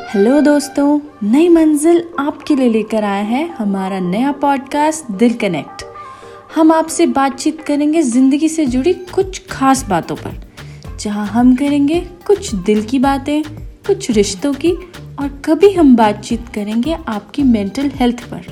Hello 0.00 0.40
दोस्तों, 0.40 1.00
नई 1.22 1.48
मंजिल 1.48 2.02
आपके 2.18 2.54
लिए 2.56 2.68
लेकर 2.68 3.04
आया 3.04 3.22
है 3.22 3.42
हमारा 3.48 3.98
नया 4.00 4.32
पॉडकास्ट 4.32 5.10
दिल 5.12 5.34
कनेक्ट। 5.34 5.84
हम 6.54 6.72
आपसे 6.72 7.06
बातचीत 7.06 7.60
करेंगे 7.60 8.02
ज़िंदगी 8.02 8.48
से 8.48 8.66
जुड़ी 8.66 8.92
कुछ 9.14 9.40
खास 9.50 9.84
बातों 9.88 10.16
पर, 10.16 10.36
जहाँ 11.00 11.26
हम 11.26 11.54
करेंगे 11.56 12.00
कुछ 12.26 12.54
दिल 12.54 12.82
की 12.82 12.98
बातें, 12.98 13.42
कुछ 13.86 14.10
रिश्तों 14.10 14.52
की, 14.54 14.72
और 14.72 15.28
कभी 15.44 15.72
हम 15.72 15.94
बातचीत 15.96 16.48
करेंगे 16.54 16.96
आपकी 17.08 17.42
मेंटल 17.42 17.90
हेल्थ 17.94 18.24
पर। 18.24 18.46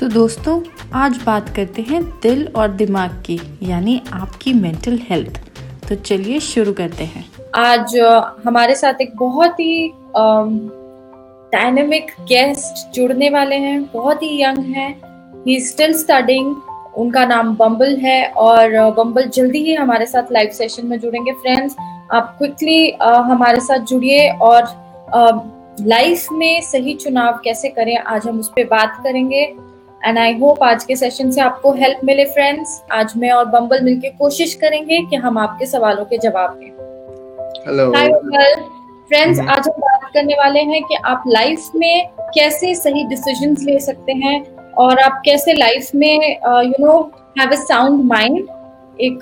तो 0.00 0.08
दोस्तों, 0.08 0.60
आज 0.94 1.22
बात 1.26 1.54
करते 1.56 1.82
हैं 1.82 2.04
दिल 2.22 2.46
और 2.48 2.68
दिमाग 2.72 3.22
की, 3.26 3.40
यानी 3.62 4.00
आपकी 4.12 4.52
मेंटल 4.54 4.98
हेल्थ 5.02 5.40
तो 5.88 5.94
चलिए 5.96 6.40
शुरू 6.40 6.72
करते 6.72 7.04
हैं। 7.04 7.24
आज 7.56 7.96
हमारे 8.46 8.74
साथ 8.74 9.00
एक 9.00 9.16
बहुत 9.16 9.60
ही 9.60 9.92
डायनेमिक 11.52 12.10
गेस्ट 12.28 12.94
जुड़ने 12.94 13.28
वाले 13.30 13.56
हैं 13.56 13.82
बहुत 13.92 14.22
ही 14.22 14.42
यंग 14.42 14.58
हैं 14.74 14.90
ही 15.46 15.58
स्टिल 15.60 15.92
स्टडिंग 15.98 16.56
उनका 16.96 17.24
नाम 17.26 17.54
बम्बल 17.56 17.96
है 17.96 18.24
और 18.36 18.78
बम्बल 18.92 19.28
जल्दी 19.34 19.62
ही 19.64 19.74
हमारे 19.74 20.06
साथ 20.06 20.32
लाइव 20.32 20.50
सेशन 20.52 20.86
में 20.86 20.98
जुड़ेंगे। 21.00 21.32
फ्रेंड्स 21.32 21.76
आप 22.12 22.34
क्विकली 22.38 22.90
हमारे 23.02 23.60
साथ 23.60 23.78
जुड़िए 23.86 24.28
और 24.42 24.62
लाइफ 25.80 26.26
में 26.32 26.60
सही 26.62 26.94
चुनाव 26.94 27.40
कैसे 27.44 27.68
करें 27.68 27.96
आज 27.96 28.26
हम 28.26 28.38
उस 28.40 28.48
पर 28.48 28.64
बात 28.64 29.00
करेंगे। 29.04 29.42
एंड 30.04 30.18
आई 30.18 30.38
होप 30.38 30.62
आज 30.62 30.84
के 30.84 30.96
सेशन 30.96 31.30
से 31.30 31.40
आपको 31.40 31.72
हेल्प 31.72 32.00
मिले 32.04 32.24
फ्रेंड्स 32.24 32.82
आज 32.92 33.12
मैं 33.16 33.30
और 33.30 33.44
बम्बल 33.44 33.80
मिलके 33.84 34.08
कोशिश 34.18 34.54
करेंगे 34.54 34.98
कि 35.10 35.16
हम 35.16 35.38
आपके 35.38 35.66
सवालों 35.66 36.04
के 36.04 36.18
जवाब 36.18 36.58
दें। 36.60 36.70
हेलो 37.66 37.90
हाय 37.92 38.08
बम्बल 38.08 38.54
फ्रेंड्स 39.10 39.40
आज 39.40 39.68
हम 39.68 39.80
बात 39.80 39.97
करने 40.14 40.34
वाले 40.34 40.60
हैं 40.60 40.82
कि 40.82 40.94
आप 40.94 41.22
लाइफ 41.26 41.70
में 41.76 42.08
कैसे 42.34 42.74
सही 42.74 43.04
डिसीज़न 43.04 43.56
ले 43.60 43.78
सकते 43.78 44.12
हैं 44.12 44.56
और 44.72 44.98
आप 44.98 45.22
कैसे 45.24 45.52
लाइफ 45.52 45.90
में 45.94 46.36
you 46.46 46.86
know 46.86 47.10
have 47.40 47.50
a 47.50 47.54
sound 47.54 48.04
mind 48.04 48.38
एक 49.00 49.18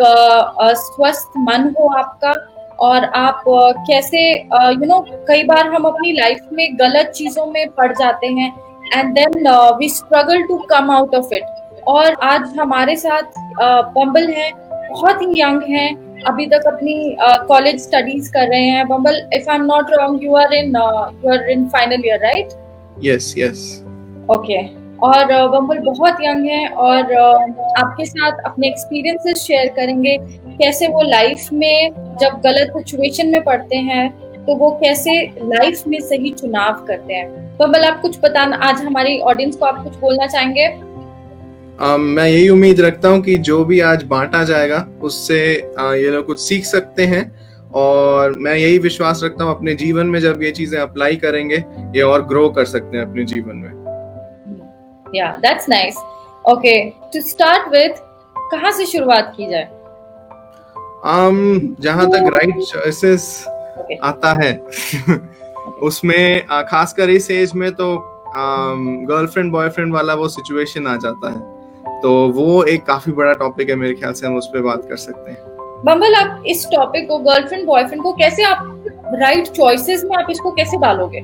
स्वस्थ 0.77 1.33
मन 1.39 1.75
हो 1.81 1.89
आपका 1.89 2.35
और 2.81 3.05
आप 3.05 3.45
कैसे 3.91 4.33
यू 4.53 4.87
नो 4.87 5.07
कई 5.29 5.43
बार 5.43 5.67
हम 5.67 5.85
अपनी 5.85 6.13
लाइफ 6.13 6.39
में 6.53 6.79
गलत 6.79 7.07
चीज़ों 7.07 7.47
में 7.47 7.69
पड़ 7.69 7.93
जाते 7.93 8.27
हैं 8.27 8.53
and 8.95 9.15
then 9.15 9.49
we 9.79 9.89
struggle 9.89 10.43
to 10.43 10.57
come 10.59 10.91
out 10.91 11.15
of 11.15 11.35
it 11.35 11.45
और 11.87 12.17
आज 12.23 12.55
हमारे 12.59 12.97
साथ 12.97 13.23
बम्बल 13.95 14.29
है, 14.29 14.51
बहुत 14.91 15.23
ही 15.23 15.43
यंग 15.43 15.63
हैं 15.63 16.06
अभी 16.27 16.47
तक 16.47 16.67
अपनी 16.67 17.17
कॉलेज 17.49 17.81
स्टडीज़ 17.81 18.31
कर 18.33 18.49
रहे 18.49 18.65
हैं। 18.67 18.87
बम्बल 18.89 19.21
if 19.35 19.51
I 19.51 19.57
am 19.57 19.65
not 19.65 19.91
wrong 19.93 20.25
you 20.25 20.35
are 20.37 20.55
in 20.55 20.77
you 21.25 21.33
are 21.33 21.51
in 21.51 21.69
final 21.69 22.03
year 22.07 22.21
right 22.23 22.49
yes 23.05 23.35
yes 23.39 23.63
okay 24.29 24.63
और 25.07 25.33
बम्बल 25.49 25.79
बहुत 25.85 26.21
यंग 26.23 26.47
है 26.49 26.69
और 26.69 27.13
आपके 27.15 28.05
साथ 28.05 28.39
अपने 28.47 28.69
एक्सपीरियंसेस 28.69 29.39
शेयर 29.39 29.69
करेंगे। 29.77 30.17
कैसे 30.59 30.87
वो 30.89 31.03
लाइफ 31.03 31.49
में 31.53 31.91
जब 32.21 32.41
गलत 32.45 32.73
सिचुएशन 32.77 33.29
में 33.29 33.43
पड़ते 33.45 33.77
हैं 33.89 34.09
तो 34.47 34.55
वो 34.57 34.71
कैसे 34.83 35.21
लाइफ 35.45 35.83
में 35.89 35.99
सही 36.01 36.31
चुनाव 36.33 36.85
करते 36.89 37.15
हैं। 37.15 37.29
बम्बल 37.59 37.85
आप 37.85 38.01
कुछ 38.01 38.19
बताना 38.23 38.57
आज 38.63 38.81
हमारी 38.83 39.19
ऑडियंस 39.21 39.57
को 39.57 39.65
आप 39.65 39.83
कुछ 39.85 39.97
बोलना 39.99 40.27
चाहेंगे? 40.27 40.67
Um, 41.83 41.99
मैं 41.99 42.29
यही 42.29 42.49
उम्मीद 42.49 42.81
रखता 42.81 43.09
हूँ 43.09 43.21
कि 43.23 43.35
जो 43.35 43.65
भी 43.65 43.81
आज 43.81 44.03
बांटा 44.05 44.45
जाएगा 44.45 44.87
उससे 45.03 45.73
uh, 45.81 45.95
ये 45.95 46.11
लोग 46.11 46.27
कुछ 46.27 46.41
सीख 46.41 46.65
सकते 46.65 47.07
हैं। 47.07 47.25
और 47.75 48.39
मैं 48.39 48.55
यही 48.55 48.79
विश्वास 48.79 49.21
रखता 49.25 49.45
हूँ 49.45 49.55
अपने 49.55 49.75
जीवन 49.75 50.07
में 50.07 50.21
जब 50.21 50.43
ये 50.43 50.51
चीज़ें 50.51 50.79
अप्लाई 50.81 51.17
करेंगे 51.17 51.57
ये 51.97 52.03
और 52.03 52.23
ग्रो 52.27 52.49
कर 52.49 52.65
सकते 52.65 52.97
हैं 52.97 53.05
अपने 53.05 53.25
जीवन 53.25 53.57
में। 53.57 53.71
या 55.15 55.33
that's 55.33 55.69
nice 55.69 55.97
okay 56.51 56.91
to 57.13 57.21
start 57.21 57.69
with 57.73 57.99
कहाँ 58.53 58.73
से 58.73 58.87
शुरुआत 58.87 59.33
की 59.37 59.51
जाए? 59.51 59.69
Um, 61.07 61.81
जहाँ 61.81 62.07
तक 62.11 62.31
राइट 62.35 62.63
चॉइसेस 62.63 63.45
okay. 63.49 63.97
आता 64.03 64.33
है। 64.33 64.53
उसमें 65.83 66.47
खासकर 66.47 67.11
इस 67.11 67.31
एज 67.31 67.53
में 67.55 67.71
तो 67.73 67.97
गर्लफ्रेंड 68.37 69.49
um, 69.49 69.53
बॉयफ्रेंड 69.53 69.93
वाला 69.95 70.15
वो 70.15 70.29
सिचुएशन 70.29 70.87
आ 70.87 70.97
जाता 70.97 71.31
है। 71.31 71.56
तो 72.03 72.29
वो 72.29 72.63
एक 72.65 72.85
काफ़ी 72.85 73.13
बड़ा 73.13 73.33
टॉपिक 73.33 73.69
है 73.69 73.75
मेरे 73.77 73.95
ख्याल 73.95 74.13
से 74.13 74.27
हम 74.27 74.37
उस 74.37 74.47
पर 74.47 74.61
बात 74.61 74.87
कर 74.89 74.97
सकते 74.97 75.31
हैं। 75.31 75.39
बम्बल 75.85 76.15
आप 76.15 76.43
इस 76.47 76.67
टॉपिक 76.67 77.09
को 77.09 77.19
गर्लफ्रेंड 77.19 77.67
बॉयफ्रेंड 77.67 78.03
को 78.03 78.13
कैसे 78.13 78.43
आप 78.43 78.85
राइट 79.15 79.47
चॉइसेस 79.47 80.05
में 80.05 80.17
आप 80.17 80.27
इसको 80.31 80.51
कैसे 80.51 80.77
डालोगे? 80.77 81.21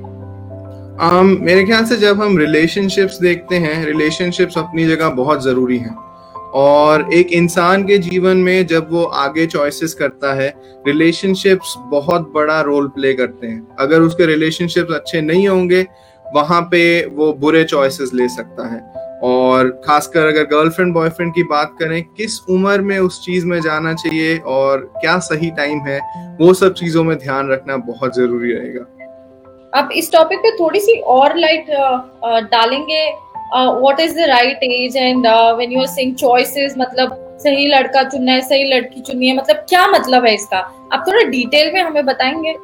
Um, 0.93 1.41
मेरे 1.41 1.65
ख्याल 1.65 1.85
से 1.85 1.97
जब 1.97 2.23
हम 2.23 2.39
रिलेशनशिप्स 2.39 3.21
देखते 3.21 3.57
हैं 3.57 3.85
रिलेशनशिप्स 3.87 4.59
अपनी 4.59 4.85
जगह 4.85 5.09
बहुत 5.09 5.43
ज़रूरी 5.43 5.79
हैं। 5.79 5.97
और 6.55 7.15
एक 7.15 7.33
इंसान 7.33 7.85
के 7.85 7.99
जीवन 7.99 8.37
में 8.37 8.67
जब 8.67 8.89
वो 8.91 9.05
आगे 9.05 9.47
चॉइसेस 9.47 9.95
करता 9.95 10.35
है 10.35 10.55
रिलेशनशिप्स 10.87 11.75
बहुत 11.79 12.33
बड़ा 12.35 12.61
रोल 12.61 12.89
प्ले 12.89 13.13
करते 13.13 13.47
हैं। 13.47 13.69
अगर 13.79 14.01
उसके 14.01 14.27
रिलेशनशिप्स 14.27 14.95
अच्छे 14.95 15.21
नहीं 15.21 15.49
होंगे 15.49 15.87
वहाँ 16.35 16.63
पे 16.63 17.07
वो 17.07 17.33
बुरे 17.33 17.65
चॉइसेस 17.65 18.11
ले 18.15 18.29
सकता 18.29 18.67
है। 18.69 19.12
और 19.23 19.69
खासकर 19.85 20.27
अगर 20.27 20.45
गर्लफ्रेंड 20.49 20.93
बॉयफ्रेंड 20.95 21.33
की 21.35 21.43
बात 21.45 21.75
करें, 21.81 22.03
किस 22.17 22.39
उम्र 22.51 22.81
में 22.81 22.99
उस 22.99 23.21
चीज़ 23.25 23.47
में 23.47 23.61
जाना 23.61 23.93
चाहिए 23.95 24.37
और 24.39 24.79
क्या 24.97 25.19
सही 25.21 25.51
टाइम 25.51 25.81
है, 25.81 25.99
वो 26.41 26.53
सब 26.55 26.75
चीज़ों 26.75 27.05
में 27.05 27.17
ध्यान 27.19 27.51
रखना 27.51 27.77
बहुत 27.87 28.17
ज़रूरी 28.17 28.53
रहेगा। 28.53 28.87
आप 29.73 29.91
इस 29.97 30.11
टॉपिक 30.13 30.39
पे 30.39 30.51
थोड़ी 30.57 30.81
सी 30.81 30.99
और 31.11 31.37
लाइट 31.37 31.71
डालेंगे। 32.51 33.05
What 33.55 34.01
is 34.01 34.17
the 34.17 34.29
right 34.29 34.63
age 34.65 34.97
and 34.97 35.27
when 35.27 35.73
you 35.73 35.81
are 35.81 35.87
saying 35.89 36.15
choices 36.17 36.75
मतलब 36.79 37.17
सही 37.43 37.67
लड़का 37.69 38.03
चुनना 38.03 38.33
है, 38.33 38.41
सही 38.41 38.65
लड़की 38.73 39.01
चुननी 39.01 39.29
है 39.29 39.37
मतलब 39.37 39.57
क्या 39.69 39.87
मतलब 39.89 40.25
है 40.25 40.35
इसका? 40.35 40.59
आप 40.93 41.05
थोड़ा 41.09 41.23
डिटेल 41.31 41.73
में 41.75 41.81
हमें 41.81 42.05
बताएँगे। 42.07 42.55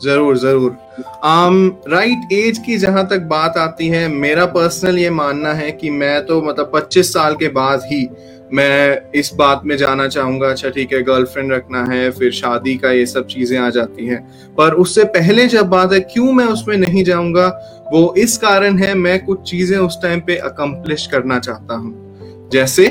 ज़रूर 0.00 0.36
ज़रूर। 0.38 0.76
आम 1.24 1.66
राइट 1.88 2.32
एज 2.32 2.58
की 2.58 2.76
जहाँ 2.78 3.06
तक 3.08 3.20
बात 3.28 3.56
आती 3.58 3.88
है, 3.88 4.06
मेरा 4.08 4.44
पर्सनल 4.48 4.98
ये 4.98 5.10
मानना 5.10 5.52
है 5.52 5.70
कि 5.72 5.90
मैं 5.92 6.24
तो 6.26 6.40
मतलब 6.42 6.70
25 6.74 7.12
साल 7.12 7.34
के 7.34 7.48
बाद 7.50 7.82
ही 7.84 8.08
मैं 8.52 9.10
इस 9.14 9.32
बात 9.34 9.62
में 9.64 9.76
जाना 9.76 10.06
चाहूँगा 10.08 10.50
अच्छा 10.50 10.68
ठीक 10.70 10.92
है 10.92 11.02
गर्लफ्रेंड 11.02 11.52
रखना 11.52 11.84
है, 11.84 12.10
फिर 12.10 12.32
शादी 12.32 12.76
का 12.76 12.90
ये 12.90 13.06
सब 13.06 13.26
चीज़ें 13.26 13.58
आ 13.58 13.68
जाती 13.70 14.06
हैं। 14.06 14.20
पर 14.58 14.74
उससे 14.74 15.04
पहले 15.06 15.46
जब 15.46 15.68
बात 15.68 15.92
है, 15.92 16.00
क्यों 16.02 16.32
मैं 16.32 16.46
उसमें 16.46 16.76
नहीं 16.76 17.04
जाऊँगा, 17.04 17.48
वो 17.92 18.14
इस 18.18 18.36
कारण 18.38 18.78
है 18.78 18.94
मैं 18.96 19.18
कुछ 19.24 19.50
चीज़ें 19.50 19.76
उस 19.78 19.98
टाइम 20.02 20.20
पे 20.20 20.36
अकम्पलिश 20.38 21.06
करना 21.06 21.38
चाहता 21.40 21.74
हूँ। 21.74 22.48
जैसे 22.52 22.86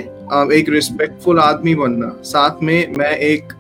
एक 0.54 0.70
रिस्पेक्टफुल 0.70 1.40
आदमी 1.40 1.76
बनना, 1.76 2.14
साथ 2.26 2.64
में 2.64 2.94
मैं 2.98 3.12
एक 3.12 3.54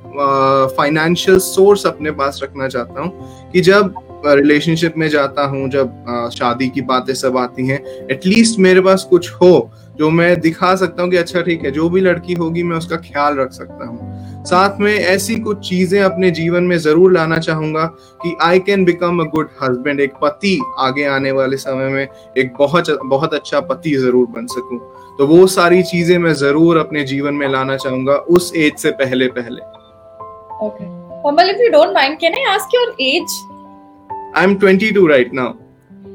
फाइनेंशियल 0.77 1.39
सोर्स 1.39 1.85
अपने 1.87 2.11
पास 2.11 2.39
रखना 2.43 2.67
चाहता 2.67 3.01
हूँ 3.01 3.51
कि 3.51 3.61
जब 3.61 3.93
रिलेशनशिप 4.27 4.93
में 4.97 5.07
जाता 5.09 5.43
हूँ, 5.45 5.69
जब 5.69 6.29
शादी 6.33 6.67
की 6.69 6.81
बातें 6.83 7.13
सब 7.15 7.37
आती 7.37 7.67
हैं 7.67 7.83
एटलीस्ट 8.11 8.59
मेरे 8.59 8.81
पास 8.81 9.07
कुछ 9.09 9.31
हो 9.33 9.69
जो 9.97 10.09
मैं 10.09 10.39
दिखा 10.41 10.75
सकता 10.75 11.03
हूँ 11.03 11.11
कि 11.11 11.17
अच्छा 11.17 11.41
ठीक 11.41 11.63
है, 11.63 11.71
जो 11.71 11.89
भी 11.89 12.01
लड़की 12.01 12.33
होगी 12.33 12.63
मैं 12.63 12.77
उसका 12.77 12.95
ख्याल 12.97 13.37
रख 13.37 13.51
सकता 13.51 13.85
हूँ। 13.85 14.43
साथ 14.45 14.79
में 14.79 14.93
ऐसी 14.93 15.35
कुछ 15.37 15.67
चीज़ें 15.69 15.99
अपने 16.01 16.29
जीवन 16.31 16.63
में 16.63 16.77
ज़रूर 16.77 17.11
लाना 17.13 17.37
चाहूँगा 17.37 17.85
कि 18.21 18.35
I 18.43 18.59
can 18.59 18.85
become 18.85 19.19
a 19.19 19.23
good 19.29 19.49
husband 19.63 19.99
एक 19.99 20.13
पति 20.23 20.59
आगे 20.79 21.05
आने 21.05 21.31
वाले 21.31 21.57
समय 21.57 21.89
में 21.89 22.07
एक 22.37 22.53
बहुत 22.59 22.89
बहुत 23.05 23.33
अच्छा 23.33 23.59
पति 23.61 23.95
ज़रूर 23.95 24.27
बन 24.27 24.45
सकूँ। 24.47 24.79
तो 25.17 25.27
वो 25.27 25.45
सारी 25.47 25.81
चीज़ें 25.83 26.17
मैं 26.17 26.33
ज़रूर 26.35 26.77
अपने 26.77 27.03
जीवन 27.03 27.33
में 27.33 27.47
लाना 27.47 27.77
चाहूँगा 27.77 28.15
उस 28.29 28.51
एज 28.55 28.77
से 28.77 28.91
पहले 28.93 29.27
पहले 29.29 29.61
Okay. 30.59 30.85
Kamal, 31.23 31.49
if 31.49 31.59
you 31.59 31.71
don't 31.71 31.93
mind, 31.93 32.19
can 32.19 32.33
I 32.33 32.43
ask 32.49 32.73
your 32.73 32.95
age? 32.99 33.29
I'm 34.33 34.59
22 34.59 35.07
right 35.07 35.31
now. 35.31 35.57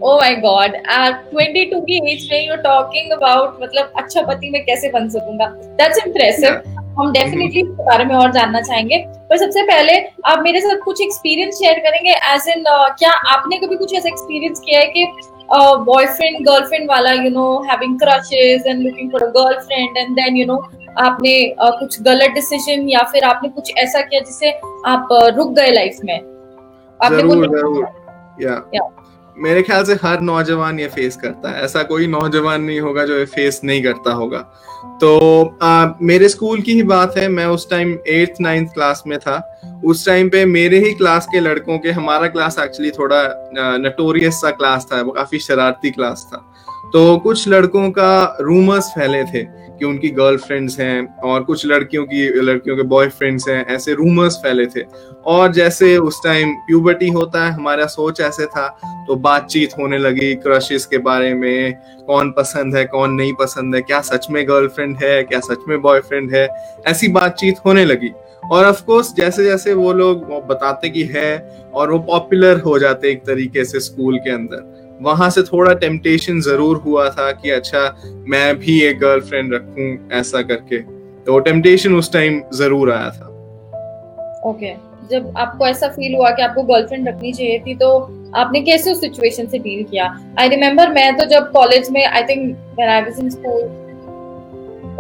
Oh 0.00 0.18
my 0.18 0.34
God, 0.36 0.74
at 0.88 1.30
22 1.32 1.80
की 1.86 1.98
एज 2.12 2.28
में 2.30 2.46
you're 2.46 2.62
talking 2.62 3.12
about 3.16 3.60
मतलब 3.62 3.92
अच्छा 3.98 4.22
पति 4.26 4.50
मैं 4.50 4.64
कैसे 4.64 4.90
बन 4.92 5.08
सकूँगा 5.08 5.46
That's 5.78 6.00
impressive. 6.04 6.56
Yeah. 6.56 6.80
हम 6.98 7.12
डेफिनेटली 7.12 7.60
इसके 7.60 7.84
बारे 7.84 8.04
में 8.04 8.14
और 8.14 8.32
जानना 8.32 8.60
चाहेंगे 8.60 8.96
पर 9.28 9.36
सबसे 9.38 9.62
पहले 9.66 9.92
आप 10.30 10.42
मेरे 10.44 10.60
साथ 10.60 10.82
कुछ 10.84 11.00
एक्सपीरियंस 11.02 11.58
शेयर 11.58 11.78
करेंगे 11.86 12.10
एज 12.32 12.48
इन 12.56 12.64
uh, 12.64 12.88
क्या 12.98 13.10
आपने 13.34 13.58
कभी 13.58 13.76
कुछ 13.76 13.94
ऐसा 13.94 14.08
एक्सपीरियंस 14.08 14.60
किया 14.64 14.80
है 14.80 14.86
कि 14.86 15.06
बॉयफ्रेंड 15.54 16.36
uh, 16.36 16.44
गर्लफ्रेंड 16.46 16.90
वाला 16.90 17.12
you 17.12 17.30
know 17.30 17.62
having 17.62 17.98
crushes 18.00 18.66
and 18.66 18.82
looking 18.82 19.10
for 19.10 19.22
a 19.22 19.26
girlfriend 19.26 19.98
and 19.98 20.14
then 20.16 20.36
you 20.36 20.46
know 20.46 20.56
आपने 20.98 21.54
uh, 21.64 21.78
कुछ 21.78 22.02
गलत 22.02 22.30
डिसीज़न 22.30 22.88
या 22.88 23.02
फिर 23.02 23.24
आपने 23.24 23.48
कुछ 23.48 23.72
ऐसा 23.76 24.00
किया 24.00 24.20
जिससे 24.20 24.50
आप 24.86 25.08
uh, 25.12 25.36
रुक 25.36 25.52
गए 25.52 25.70
लाइफ 25.70 25.98
में। 26.04 26.18
आपने 27.00 27.18
ज़रूर, 27.18 27.58
ज़रूर, 27.58 27.86
या, 28.40 28.62
या. 28.74 29.01
मेरे 29.36 29.62
ख्याल 29.62 29.84
से 29.84 29.94
हर 30.02 30.20
नौजवान 30.20 30.80
ये 30.80 30.86
फेस 30.88 31.16
करता 31.16 31.50
है। 31.50 31.62
ऐसा 31.64 31.82
कोई 31.82 32.06
नौजवान 32.06 32.62
नहीं 32.62 32.80
होगा 32.80 33.04
जो 33.06 33.18
ये 33.18 33.24
फेस 33.24 33.60
नहीं 33.64 33.82
करता 33.82 34.12
होगा। 34.12 34.38
तो 35.00 35.58
आ, 35.62 35.86
मेरे 36.02 36.28
स्कूल 36.28 36.60
की 36.60 36.72
ही 36.72 36.82
बात 36.82 37.16
है 37.18 37.28
मैं 37.28 37.46
उस 37.46 37.68
टाइम 37.70 37.96
एट्थ 38.06 38.40
नाइन्थ 38.40 38.72
क्लास 38.74 39.02
में 39.06 39.18
था। 39.18 39.36
उस 39.84 40.06
टाइम 40.06 40.28
पे 40.28 40.44
मेरे 40.44 40.78
ही 40.78 40.92
क्लास 40.94 41.26
के 41.26 41.40
लड़कों 41.40 41.78
के 41.78 41.90
हमारा 41.90 42.26
क्लास 42.26 42.58
एक्चुअली 42.58 42.90
थोड़ा 42.90 43.22
नटोरियस 43.78 44.34
सा 44.34 44.50
क्लास 44.50 44.86
था 44.92 45.00
वो 45.02 45.12
काफ़ी 45.12 45.38
शरारती 45.38 45.90
क्लास 45.90 46.28
था। 46.32 46.38
तो 46.92 47.16
कुछ 47.18 47.48
लड़कों 47.48 47.90
का 47.90 48.36
रूमर्स 48.40 48.88
फैले 48.88 49.24
थे 49.24 49.42
कि 49.82 49.86
उनकी 49.86 50.08
गर्लफ्रेंड्स 50.10 50.78
हैं 50.80 51.20
और 51.20 51.42
कुछ 51.42 51.66
लड़कियों 51.66 52.04
की, 52.06 52.26
लड़कियों 52.40 52.76
के 52.76 52.82
बॉयफ्रेंड्स 52.84 53.48
हैं, 53.48 53.64
ऐसे 53.66 53.94
रूमर्स 53.94 54.36
फैले 54.36 54.66
थे। 54.66 54.84
और 55.26 55.52
जैसे 55.52 55.96
उस 55.98 56.20
टाइम 56.24 56.54
प्यूबर्टी 56.66 57.08
होता 57.10 57.44
है, 57.44 57.52
हमारा 57.52 57.86
सोच 57.88 58.20
ऐसे 58.20 58.46
था 58.46 58.68
तो 59.08 59.14
बातचीत 59.18 59.72
होने 59.78 59.98
लगी 59.98 60.34
क्रशेस 60.36 60.86
के 60.86 60.98
बारे 61.00 61.32
में, 61.34 61.72
कौन 62.06 62.30
पसंद 62.32 62.76
है, 62.76 62.84
कौन 62.86 63.12
नहीं 63.12 63.32
पसंद 63.34 63.74
है, 63.74 63.80
क्या 63.82 64.00
सच 64.02 64.26
में 64.30 64.46
गर्लफ्रेंड 64.48 64.96
है, 65.02 65.22
क्या 65.24 65.40
सच 65.40 65.68
में 65.68 65.80
बॉयफ्रेंड 65.82 66.34
है, 66.34 66.48
ऐसी 66.86 67.08
बातचीत 67.10 67.56
होने 67.66 67.84
लगी। 67.84 68.10
और 68.42 68.66
ऑफ़ 68.66 68.82
कोर्स 68.84 69.12
जैसे 69.14 69.44
जैसे 69.44 69.74
वो 69.74 69.92
लोग 69.92 70.24
बताते 70.46 70.88
कि 70.88 71.02
है, 71.04 71.38
और 71.74 71.90
वो 71.92 71.98
पॉपुलर 72.00 72.60
हो 72.60 72.78
जाते 72.78 73.10
एक 73.10 73.22
तरीके 73.26 73.64
से 73.64 73.80
स्कूल 73.80 74.18
के 74.18 74.30
अंदर, 74.30 74.98
वहाँ 75.02 75.28
से 75.30 75.42
थोड़ा 75.42 75.72
टेम्पटेशन 75.74 76.40
ज़रूर 76.40 76.76
हुआ 76.76 77.08
था 77.10 77.30
कि 77.32 77.50
अच्छा 77.50 77.84
मैं 78.28 78.58
भी 78.58 78.80
एक 78.82 78.98
गर्लफ्रेंड 79.00 79.54
रखूँ 79.54 80.18
ऐसा 80.18 80.42
करके। 80.42 80.78
तो 81.24 81.38
टेम्पटेशन 81.40 81.94
उस 81.94 82.12
टाइम 82.12 82.40
ज़रूर 82.54 82.92
आया 82.92 83.10
था। 83.10 83.26
Okay 84.44 84.66
okay. 84.66 84.80
जब 85.10 85.34
आपको 85.38 85.66
ऐसा 85.66 85.88
फील 85.88 86.14
हुआ 86.16 86.30
कि 86.30 86.42
आपको 86.42 86.62
गर्लफ्रेंड 86.64 87.08
रखनी 87.08 87.32
चाहिए 87.32 87.58
थी 87.66 87.74
तो 87.74 87.88
आपने 88.36 88.60
कैसे 88.62 88.92
उस 88.92 89.00
सिचुएशन 89.00 89.46
से 89.46 89.58
डील 89.58 89.82
किया? 89.84 90.04
आई 90.40 90.48
रिमेम्बर 90.48 90.90
मैं 90.92 91.16
तो 91.16 91.24
जब 91.30 91.50
कॉलेज 91.52 91.90
में 91.90 92.04
I 92.04 92.22
think 92.22 92.56
when 92.76 92.90
I 92.90 93.02
was 93.02 93.18
in 93.20 93.30
school 93.30 93.62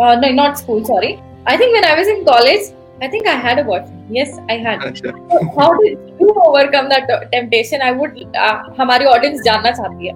नहीं 0.00 0.32
not 0.34 0.56
school 0.56 0.82
sorry 0.84 1.14
I 1.48 1.56
think 1.58 1.70
when 1.70 1.84
I 1.84 1.96
was 1.96 2.08
in 2.08 2.22
college 2.24 2.72
I 3.02 3.08
think 3.08 3.26
I 3.26 3.34
had 3.34 3.58
a 3.58 3.64
boyfriend. 3.64 4.10
Yes, 4.16 4.34
I 4.48 4.56
had. 4.64 4.82
So 4.98 5.12
how 5.56 5.70
did 5.76 5.98
you 6.20 6.32
overcome 6.42 6.88
that 6.88 7.08
temptation? 7.32 7.82
I 7.82 7.90
would 7.90 8.12
uh, 8.42 8.58
हमारी 8.78 9.04
audience 9.12 9.40
जानना 9.44 9.70
चाहती 9.70 10.06
है। 10.06 10.14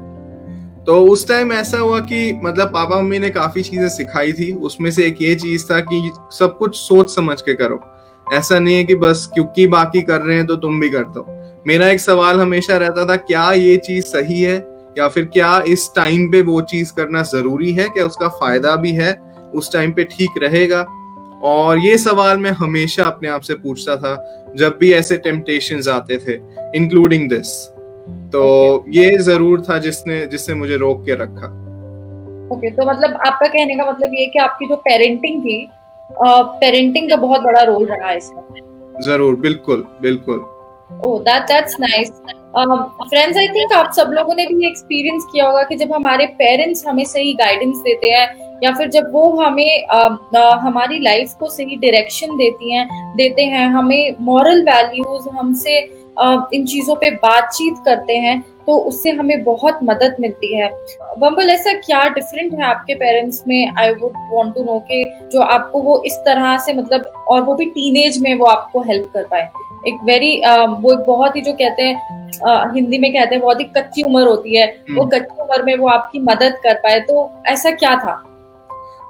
तो 0.84 1.00
उस 1.12 1.26
time 1.28 1.52
ऐसा 1.52 1.78
हुआ 1.78 1.98
कि 2.00 2.32
मतलब 2.44 2.68
पापा 2.74 3.00
मम्मी 3.00 3.18
ने 3.18 3.30
काफ़ी 3.30 3.62
चीज़ें 3.62 3.88
सिखाई 3.88 4.32
थी। 4.32 4.52
उसमें 4.68 4.90
से 4.90 5.06
एक 5.06 5.22
ये 5.22 5.34
चीज़ 5.34 5.64
था 5.70 5.80
कि 5.88 6.10
सब 6.32 6.56
कुछ 6.58 6.76
सोच 6.76 7.14
समझ 7.14 7.40
के 7.40 7.54
करो। 7.54 7.80
ऐसा 8.26 8.58
नहीं 8.58 8.76
है 8.76 8.84
कि 8.84 8.94
बस 8.96 9.28
क्योंकि 9.34 9.66
बाकी 9.68 10.02
कर 10.02 10.20
रहे 10.20 10.36
हैं 10.36 10.46
तो 10.46 10.56
तुम 10.56 10.80
भी 10.80 10.90
कर 10.90 11.04
दो 11.16 11.26
मेरा 11.66 11.88
एक 11.88 12.00
सवाल 12.00 12.40
हमेशा 12.40 12.76
रहता 12.76 13.08
था 13.08 13.16
क्या 13.30 13.50
ये 13.52 13.76
चीज़ 13.86 14.04
सही 14.06 14.40
है? 14.42 14.56
या 14.98 15.08
फिर 15.08 15.24
क्या 15.32 15.58
इस 15.68 15.90
टाइम 15.96 16.30
पे 16.32 16.42
वो 16.42 16.60
चीज़ 16.74 16.92
करना 16.96 17.22
ज़रूरी 17.34 17.72
है? 17.72 17.88
क्या 17.88 18.04
उसका 18.06 18.28
फ़ायदा 18.38 18.76
भी 18.76 18.92
है? 18.92 19.12
उस 19.54 19.72
टाइम 19.72 19.92
पे 19.92 20.04
ठीक 20.12 20.42
रहेगा? 20.42 20.86
और 21.44 21.78
ये 21.78 21.96
सवाल 21.98 22.38
मैं 22.38 22.50
हमेशा 22.58 23.04
अपने 23.04 23.28
आप 23.28 23.40
से 23.40 23.54
पूछता 23.54 23.96
था 23.96 24.14
जब 24.56 24.76
भी 24.80 24.92
ऐसे 24.92 25.16
टेम्पटेशन 25.18 25.80
आते 25.90 26.18
थे 26.18 26.34
इंक्लूडिंग 26.76 27.28
दिस 27.30 27.52
तो 28.32 28.84
ये 28.90 29.16
ज़रूर 29.20 29.60
था 29.62 29.78
जिसने 29.78 30.24
जिससे 30.26 30.54
मुझे 30.54 30.76
रोक 30.76 31.04
के 31.06 31.14
रखा। 31.14 31.46
ओके 32.46 32.56
okay, 32.56 32.76
तो 32.76 32.86
मतलब 32.86 33.18
आपका 33.26 33.46
कहने 33.46 33.74
का 33.76 33.84
मतलब 33.84 34.14
ये 34.14 34.26
कि 34.26 34.38
आपकी 34.38 34.66
जो 34.66 34.76
पेरेंटिंग 34.78 35.40
थी 35.42 35.58
पेरेंटिंग 36.10 37.08
का 37.10 37.16
बहुत 37.16 37.40
बड़ा 37.40 37.62
रोल 37.62 37.86
रहा 37.86 38.08
है 38.08 38.16
इसमें। 38.16 39.02
ज़रूर 39.02 39.36
बिल्कुल 39.40 39.86
बिल्कुल। 40.02 40.38
ओह 41.06 41.18
that 41.20 41.42
that's 41.42 41.76
nice 41.80 42.10
friends 42.56 43.36
I 43.38 43.48
think 43.48 43.72
आप 43.72 43.92
सब 43.92 44.10
लोगों 44.12 44.34
ने 44.34 44.46
भी 44.46 44.66
एक्सपीरियंस 44.66 45.24
किया 45.32 45.46
होगा 45.46 45.62
कि 45.62 45.76
जब 45.76 45.92
हमारे 45.92 46.26
पेरेंट्स 46.38 46.86
हमें 46.86 47.04
सही 47.06 47.32
गाइडेंस 47.34 47.76
देते 47.78 48.10
हैं 48.10 48.45
या 48.62 48.72
फिर 48.72 48.88
जब 48.88 49.10
वो 49.12 49.28
हमें 49.32 49.86
आ, 49.86 49.98
आ, 50.36 50.54
हमारी 50.56 50.98
लाइफ 50.98 51.32
को 51.40 51.48
सही 51.48 51.76
डायरेक्शन 51.76 52.36
देती 52.36 52.72
हैं 52.72 53.14
देते 53.16 53.44
हैं 53.44 53.66
हमें 53.68 54.14
मॉरल 54.20 54.62
वैल्यूज़ 54.62 55.28
हमसे 55.28 55.78
इन 56.54 56.64
चीज़ों 56.66 56.94
पे 56.96 57.10
बातचीत 57.22 57.74
करते 57.84 58.16
हैं 58.16 58.40
तो 58.66 58.76
उससे 58.80 59.10
हमें 59.10 59.42
बहुत 59.44 59.78
मदद 59.84 60.16
मिलती 60.20 60.54
है। 60.54 60.68
बम्बल 61.18 61.50
ऐसा 61.50 61.72
क्या 61.72 62.02
डिफरेंट 62.04 62.54
है 62.54 62.62
आपके 62.64 62.94
पेरेंट्स 62.94 63.42
में? 63.48 63.72
I 63.78 63.90
would 63.92 64.12
want 64.32 64.54
to 64.54 64.62
know 64.64 64.78
के 64.90 65.02
जो 65.28 65.40
आपको 65.40 65.82
वो 65.82 66.02
इस 66.06 66.16
तरह 66.26 66.56
से 66.58 66.72
मतलब 66.72 67.12
और 67.28 67.42
वो 67.42 67.54
भी 67.54 67.64
टीनेज 67.66 68.18
में 68.22 68.34
वो 68.34 68.46
आपको 68.46 68.80
हेल्प 68.80 69.10
कर 69.14 69.24
पाए। 69.24 69.48
एक 69.88 69.98
वेरी 70.04 70.36
वो 70.38 70.92
एक 70.92 71.04
बहुत 71.06 71.36
ही 71.36 71.40
जो 71.40 71.52
कहते 71.52 71.82
हैं 71.82 72.72
हिंदी 72.74 72.98
में 72.98 73.12
कहते 73.12 73.34
हैं 73.34 73.42
बहुत 73.42 73.60
ही 73.60 73.64
कच्ची 73.76 74.02
उम्र 74.02 74.26
होती 74.26 74.56
है। 74.56 74.66
वो 74.90 75.02
हम्म। 75.02 75.10
कच्ची 75.10 75.42
उम्र 75.42 75.62
में 75.62 75.74
वो 75.76 75.88
आपकी 75.88 76.18
मदद 76.22 76.58
कर 76.62 76.74
पाए। 76.74 77.00
तो 77.00 77.30
ऐसा 77.46 77.70
क्या 77.72 77.94
था? 77.96 78.22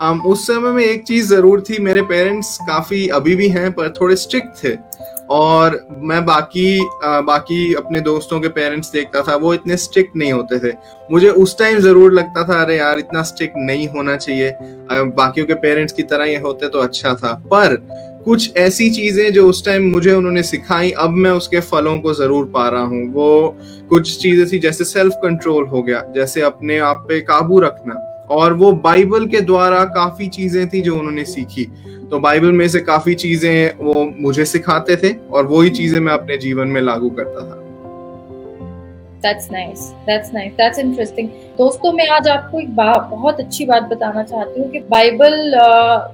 Um, 0.02 0.24
उस 0.26 0.46
समय 0.46 0.70
में 0.70 0.84
एक 0.84 1.04
चीज़ 1.04 1.28
ज़रूर 1.28 1.60
थी 1.68 1.78
मेरे 1.82 2.02
पेरेंट्स 2.04 2.56
काफ़ी 2.62 3.06
अभी 3.10 3.34
भी 3.36 3.48
हैं 3.48 3.70
पर 3.72 3.92
थोड़े 4.00 4.16
स्ट्रिक्ट 4.16 4.64
थे। 4.64 4.74
और 5.30 5.78
मैं 6.00 6.24
बाकी 6.24 6.78
आ, 7.04 7.20
बाकी 7.20 7.74
अपने 7.74 8.00
दोस्तों 8.00 8.40
के 8.40 8.48
पेरेंट्स 8.48 8.90
देखता 8.92 9.22
था 9.22 9.36
वो 9.36 9.54
इतने 9.54 9.76
स्ट्रिक्ट 9.76 10.16
नहीं 10.16 10.32
होते 10.32 10.58
थे। 10.58 10.72
मुझे 11.10 11.30
उस 11.30 11.58
टाइम 11.58 11.78
ज़रूर 11.80 12.12
लगता 12.12 12.46
था 12.48 12.60
अरे 12.62 12.76
यार 12.76 12.98
इतना 12.98 13.22
स्ट्रिक्ट 13.22 13.54
नहीं 13.58 13.88
होना 13.88 14.16
चाहिए। 14.16 14.52
बाकियों 14.92 15.46
के 15.46 15.54
पेरेंट्स 15.56 15.92
की 15.92 16.02
तरह 16.04 16.24
ये 16.24 16.36
होते 16.38 16.68
तो 16.68 16.78
अच्छा 16.80 17.14
था। 17.14 17.32
पर 17.52 17.76
कुछ 18.24 18.56
ऐसी 18.56 18.88
चीज़ें 18.90 19.32
जो 19.32 19.48
उस 19.48 19.64
टाइम 19.64 19.90
मुझे 19.90 20.12
उन्होंने 20.12 20.42
सिखाई 20.42 20.90
अब 20.90 21.10
मैं 21.10 21.30
उसके 21.32 21.60
फलों 21.62 21.98
को 22.00 22.14
ज़रूर 22.14 22.50
पा 22.54 22.68
रहा 22.68 22.82
हूँ। 22.82 23.04
वो 23.12 23.56
कुछ 23.90 24.18
चीज़ें 24.22 24.46
थी 24.52 24.58
जैसे 24.58 24.84
सेल्फ 24.84 25.14
कंट्रोल 25.22 25.66
हो 25.66 25.82
गया 25.82 26.02
जैसे 26.16 26.42
अपने 26.44 26.78
आप 26.78 27.04
पे 27.08 27.20
काबू 27.22 27.60
रखना। 27.60 27.94
और 28.30 28.52
वो 28.52 28.72
बाइबल 28.72 29.26
के 29.26 29.40
द्वारा 29.40 29.84
काफ़ी 29.84 30.26
चीज़ें 30.28 30.68
थी 30.68 30.80
जो 30.80 30.96
उन्होंने 30.98 31.24
सीखी 31.24 31.64
तो 32.10 32.18
बाइबल 32.18 32.52
में 32.52 32.68
से 32.68 32.80
काफ़ी 32.80 33.14
चीज़ें 33.14 33.84
वो 33.84 34.04
मुझे 34.20 34.44
सिखाते 34.44 34.96
थे 34.96 35.12
और 35.32 35.46
वही 35.46 35.70
चीज़ें 35.70 36.00
मैं 36.00 36.12
अपने 36.12 36.36
जीवन 36.36 36.68
में 36.68 36.80
लागू 36.80 37.10
करता 37.10 37.40
था 37.40 37.62
That's 39.22 39.46
nice. 39.50 39.82
That's 40.06 40.32
nice. 40.34 40.52
That's 40.58 40.78
interesting. 40.78 41.28
दोस्तों, 41.58 41.92
मैं 41.92 42.08
आज 42.08 42.28
आपको 42.28 42.60
एक 42.60 42.74
बात 42.76 43.08
बहुत 43.10 43.40
अच्छी 43.40 43.64
बात 43.66 43.82
बताना 43.82 44.22
चाहती 44.22 44.60
हूँ 44.60 44.70
कि 44.70 44.78
बाइबल 44.90 45.54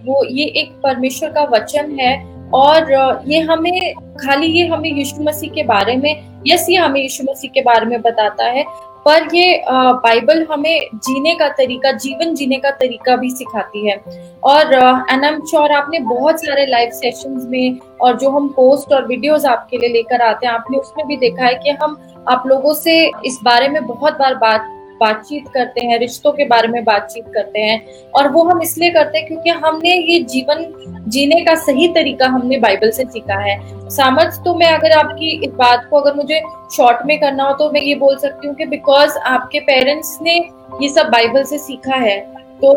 वो 0.06 0.25
ये 0.25 0.44
एक 0.44 0.70
परमेश्वर 0.82 1.31
का 1.31 1.43
वचन 1.44 1.91
है 2.00 2.12
और 2.55 2.93
ये 3.26 3.41
हमें, 3.41 3.94
खाली 3.94 4.47
ये 4.47 4.67
हमें 4.67 4.91
यीशु 4.91 5.23
मसीह 5.23 5.50
के 5.50 5.62
बारे 5.62 5.97
में, 5.97 6.43
यस, 6.47 6.67
ये 6.70 6.76
हमें 6.76 7.00
यीशु 7.00 7.25
मसीह 7.31 7.50
के 7.50 7.61
बारे 7.61 7.87
में 7.87 8.00
बताता 8.03 8.44
है 8.44 8.65
पर 9.06 9.28
ये 9.34 9.62
बाइबल 9.69 10.46
हमें 10.50 10.88
जीने 10.96 11.34
का 11.34 11.49
तरीका, 11.50 11.93
जीवन 11.93 12.34
जीने 12.34 12.56
का 12.56 12.70
तरीका 12.72 13.16
भी 13.16 13.31
सिखाती 13.31 13.87
है। 13.88 13.96
और 14.44 14.75
आई 14.75 15.26
एम 15.26 15.40
श्योर 15.46 15.72
आपने 15.72 15.99
बहुत 16.00 16.40
सारे 16.40 16.66
लाइव 16.66 16.90
सेशंस 16.93 17.46
में 17.50 17.78
और 18.02 18.19
जो 18.19 18.31
हम 18.31 18.49
पोस्ट 18.49 18.93
और 18.93 19.06
वीडियोस 19.06 19.44
आपके 19.46 19.78
लिए 19.78 19.93
लेकर 19.93 20.22
आते 20.22 20.46
हैं, 20.46 20.52
आपने 20.54 20.78
उसमें 20.78 21.06
भी 21.06 21.16
देखा 21.16 21.44
है 21.44 21.54
कि 21.54 21.70
हम 21.82 21.99
आप 22.28 22.46
लोगों 22.46 22.75
से 22.75 22.94
इस 23.26 23.38
बारे 23.44 23.69
में 23.69 23.87
बहुत 23.87 24.19
बार 24.19 24.34
बात 24.34 24.69
बातचीत 25.02 25.49
करते 25.54 25.86
हैं 25.86 25.98
रिश्तों 25.98 26.32
के 26.32 26.44
बारे 26.46 26.69
में 26.69 26.82
बातचीत 26.84 27.24
करते 27.34 27.60
हैं 27.60 27.79
और 28.15 28.29
वो 28.32 28.43
हम 28.44 28.62
इसलिए 28.62 28.91
करते 28.91 29.19
हैं 29.19 29.27
क्योंकि 29.27 29.50
हमने 29.62 29.94
ये 29.94 30.19
जीवन 30.31 30.67
जीने 31.08 31.41
का 31.44 31.55
सही 31.60 31.88
तरीका 31.94 32.27
हमने 32.29 32.58
बाइबल 32.58 32.91
से 32.91 33.05
सीखा 33.06 33.38
है। 33.41 33.56
सामर्थ्य 33.91 34.43
तो 34.44 34.55
मैं 34.55 34.72
अगर 34.72 34.93
आपकी 34.98 35.31
इस 35.46 35.53
बात 35.55 35.86
को 35.91 36.00
अगर 36.00 36.15
मुझे 36.17 36.41
शॉर्ट 36.77 37.06
में 37.06 37.19
करना 37.20 37.44
हो 37.44 37.55
तो 37.55 37.70
मैं 37.72 37.81
ये 37.82 37.94
बोल 37.96 38.17
सकती 38.19 38.46
हूँ 38.46 38.55
कि 38.56 38.67
बिकॉज़ 38.67 39.19
आपके 39.29 39.60
पेरेंट्स 39.62 40.19
ने 40.22 40.36
ये 40.82 40.88
सब 40.91 41.10
बाइबल 41.12 41.44
से 41.44 41.58
सीखा 41.60 41.96
है 42.05 42.20
तो 42.60 42.72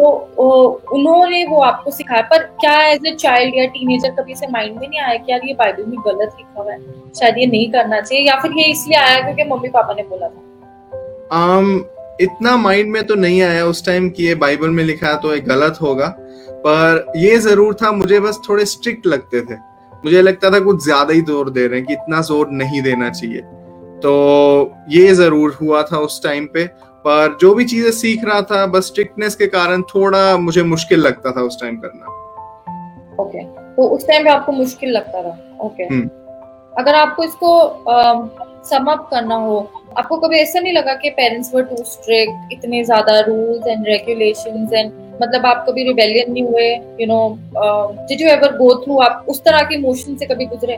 उन्होंने 0.94 1.44
वो 1.48 1.58
आपको 1.64 1.92
सिखाया। 1.92 2.22
पर 2.30 2.44
क्या 2.62 2.78
एज 2.84 3.06
ए 3.08 3.12
चाइल्ड 3.14 3.56
या 3.56 3.66
टीनेजर 3.74 4.12
कभी 4.16 4.36
से 4.36 4.48
माइंड 4.52 4.80
में 4.80 4.88
नहीं 4.88 5.00
आया 5.00 5.18
कि 5.18 5.32
यार 5.32 5.42
ये 5.48 5.54
बाइबल 5.54 5.86
में 5.86 6.00
गलत 6.06 6.32
लिखा 6.38 6.62
हुआ 6.62 6.72
है? 6.72 6.80
शायद 7.20 7.38
ये 7.38 7.46
नहीं 7.46 7.70
करना 7.72 8.00
चाहिए 8.02 8.28
या 8.28 8.40
फिर 8.42 8.58
ये 8.58 8.66
इसलिए 8.72 8.98
आया 9.00 9.20
क्योंकि 9.22 9.44
मम्मी 9.52 9.70
पापा 9.70 9.94
ने 9.94 10.04
बोला 10.10 10.28
था। 10.28 10.42
Um, 11.36 11.70
इतना 12.22 12.56
माइंड 12.58 12.92
में 12.92 13.04
तो 13.04 13.16
नहीं 13.16 13.42
आया 13.42 13.66
उस 13.66 13.86
टाइम 13.86 14.10
कि 14.10 14.28
ये 14.28 14.36
बाइबल 14.36 14.70
में 14.70 14.84
लिखा 14.84 15.08
है 15.08 15.18
तो 15.18 15.34
ये 15.34 15.40
गलत 15.44 15.78
होगा 15.82 16.08
पर 16.66 17.14
ये 17.18 17.38
ज़रूर 17.40 17.74
था 17.82 17.92
मुझे 17.92 18.20
बस 18.20 18.40
थोड़े 18.50 18.66
स्ट्रिक्ट 18.66 19.08
लगते 19.08 19.42
थे 19.42 19.56
मुझे 20.04 20.22
लगता 20.22 20.50
था 20.52 20.60
कुछ 20.60 20.84
ज़्यादा 20.84 21.14
ही 21.14 21.22
ज़ोर 21.22 21.50
दे 21.50 21.68
रहे 21.68 21.80
हैं 21.80 21.88
कि 21.88 21.94
इतना 21.94 22.22
ज़ोर 22.22 22.50
नहीं 22.54 22.82
देना 22.82 23.10
चाहिए 23.10 23.42
तो 24.02 24.14
ये 24.90 25.14
ज़रूर 25.14 25.58
हुआ 25.62 25.82
था 25.84 26.00
उस 26.00 26.22
टाइम 26.24 26.46
पे 26.54 26.66
पर 27.06 27.38
जो 27.42 27.54
भी 27.54 27.66
चीज़ें 27.66 27.92
सीख 27.92 28.24
रहा 28.26 28.42
था 28.42 28.66
बस 28.68 28.88
स्ट्रिक्टनेस 28.88 29.36
के 29.36 29.48
कारण 29.50 29.82
थोड़ा 29.86 30.38
मुझे 30.38 30.64
मुश्किल 30.66 31.00
लगता 31.00 31.32
था 31.32 31.42
उस 31.42 31.62
टाइम 31.62 31.78
करना 31.78 32.14
ओके 33.16 33.40
okay. 33.40 33.76
तो 33.76 33.88
उस 33.88 34.08
टाइम 34.08 34.24
पे 34.24 34.30
आपको 34.30 34.52
मुश्किल 34.52 34.90
लगता 34.92 35.22
था 35.22 35.30
ओके 35.30 35.84
okay. 35.84 35.92
हम्म। 35.92 36.10
अगर 36.76 36.96
आपको 36.96 37.24
इसको 37.24 37.52
सम 38.66 38.86
अप 38.86 39.08
करना 39.12 39.36
हो 39.36 39.58
आपको 39.98 40.18
कभी 40.18 40.38
ऐसा 40.38 40.60
नहीं 40.60 40.74
लगा 40.74 40.94
कि 40.94 41.10
पेरेंट्स 41.10 41.54
वर 41.56 41.64
टू 41.64 41.84
स्ट्रिक्ट 41.84 42.54
इतने 42.54 42.84
ज़्यादा 42.84 43.20
रूल्स 43.20 43.68
एंड 43.68 43.88
रेगुलेशंस 43.88 44.74
एंड 44.74 44.92
मतलब 45.22 45.46
आप 45.46 45.66
कभी 45.70 45.84
रिबेलियन 45.84 46.32
नहीं 46.32 46.44
हुए 46.44 46.74
you 47.02 47.08
know 47.08 47.38
did 48.10 48.22
you 48.22 48.28
ever 48.28 48.58
go 48.58 48.74
through 48.84 49.00
आप 49.00 49.26
उस 49.30 49.44
तरह 49.44 49.62
के 49.62 49.76
इमोशन 49.76 50.16
से 50.16 50.26
कभी 50.26 50.46
गुजरे? 50.46 50.78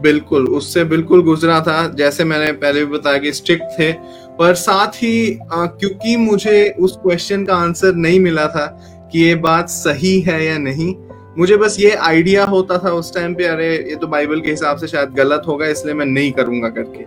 बिल्कुल 0.00 0.46
उससे 0.48 0.84
बिल्कुल 0.84 1.22
गुजरा 1.22 1.60
था 1.60 1.76
जैसे 1.94 2.24
मैंने 2.24 2.52
पहले 2.52 2.84
भी 2.84 2.98
बताया 2.98 3.18
कि 3.18 3.32
स्ट्रिक्ट 3.32 3.78
थे 3.78 3.92
पर 4.38 4.54
साथ 4.54 5.02
ही 5.02 5.38
आ, 5.52 5.66
क्योंकि 5.66 6.16
मुझे 6.16 6.76
उस 6.80 6.96
क्वेश्चन 6.96 7.44
का 7.44 7.54
आंसर 7.54 7.94
नहीं 7.94 8.20
मिला 8.20 8.46
था 8.46 8.66
कि 9.12 9.24
ये 9.24 9.34
बात 9.34 9.68
सही 9.68 10.20
है 10.20 10.44
या 10.44 10.58
नहीं 10.58 10.92
मुझे 11.38 11.56
बस 11.56 11.76
ये 11.80 11.90
आइडिया 11.94 12.44
होता 12.46 12.78
था 12.78 12.90
उस 12.92 13.14
टाइम 13.14 13.34
पे, 13.34 13.44
अरे, 13.44 13.68
ये 13.88 13.94
तो 13.96 14.06
बाइबल 14.06 14.40
के 14.40 14.50
हिसाब 14.50 14.78
से 14.78 14.86
शायद 14.86 15.10
गलत 15.16 15.42
होगा, 15.46 15.66
इसलिए 15.66 15.94
मैं 15.94 16.06
नहीं 16.06 16.32
करूँगा 16.32 16.68
करके। 16.70 17.04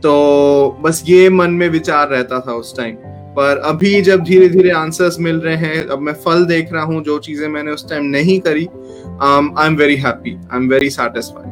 तो 0.00 0.78
बस 0.82 1.02
ये 1.06 1.28
मन 1.30 1.50
में 1.52 1.68
विचार 1.68 2.08
रहता 2.08 2.40
था 2.40 2.52
उस 2.54 2.76
टाइम 2.76 2.96
पर 3.36 3.58
अभी 3.66 4.00
जब 4.02 4.22
धीरे 4.24 4.48
धीरे 4.48 4.70
आंसर्स 4.70 5.18
मिल 5.20 5.40
रहे 5.40 5.56
हैं, 5.56 5.86
अब 5.86 6.00
मैं 6.00 6.12
फल 6.24 6.44
देख 6.46 6.72
रहा 6.72 6.82
हूँ, 6.84 7.02
जो 7.04 7.18
चीज़ें 7.18 7.48
मैंने 7.48 7.72
उस 7.72 7.88
टाइम 7.90 8.04
नहीं 8.10 8.38
करी 8.40 8.66
I 9.22 9.66
am 9.66 9.76
very 9.76 9.96
happy 9.98 10.34
I 10.34 10.56
am 10.56 10.68
very 10.68 10.90
satisfied 10.90 11.46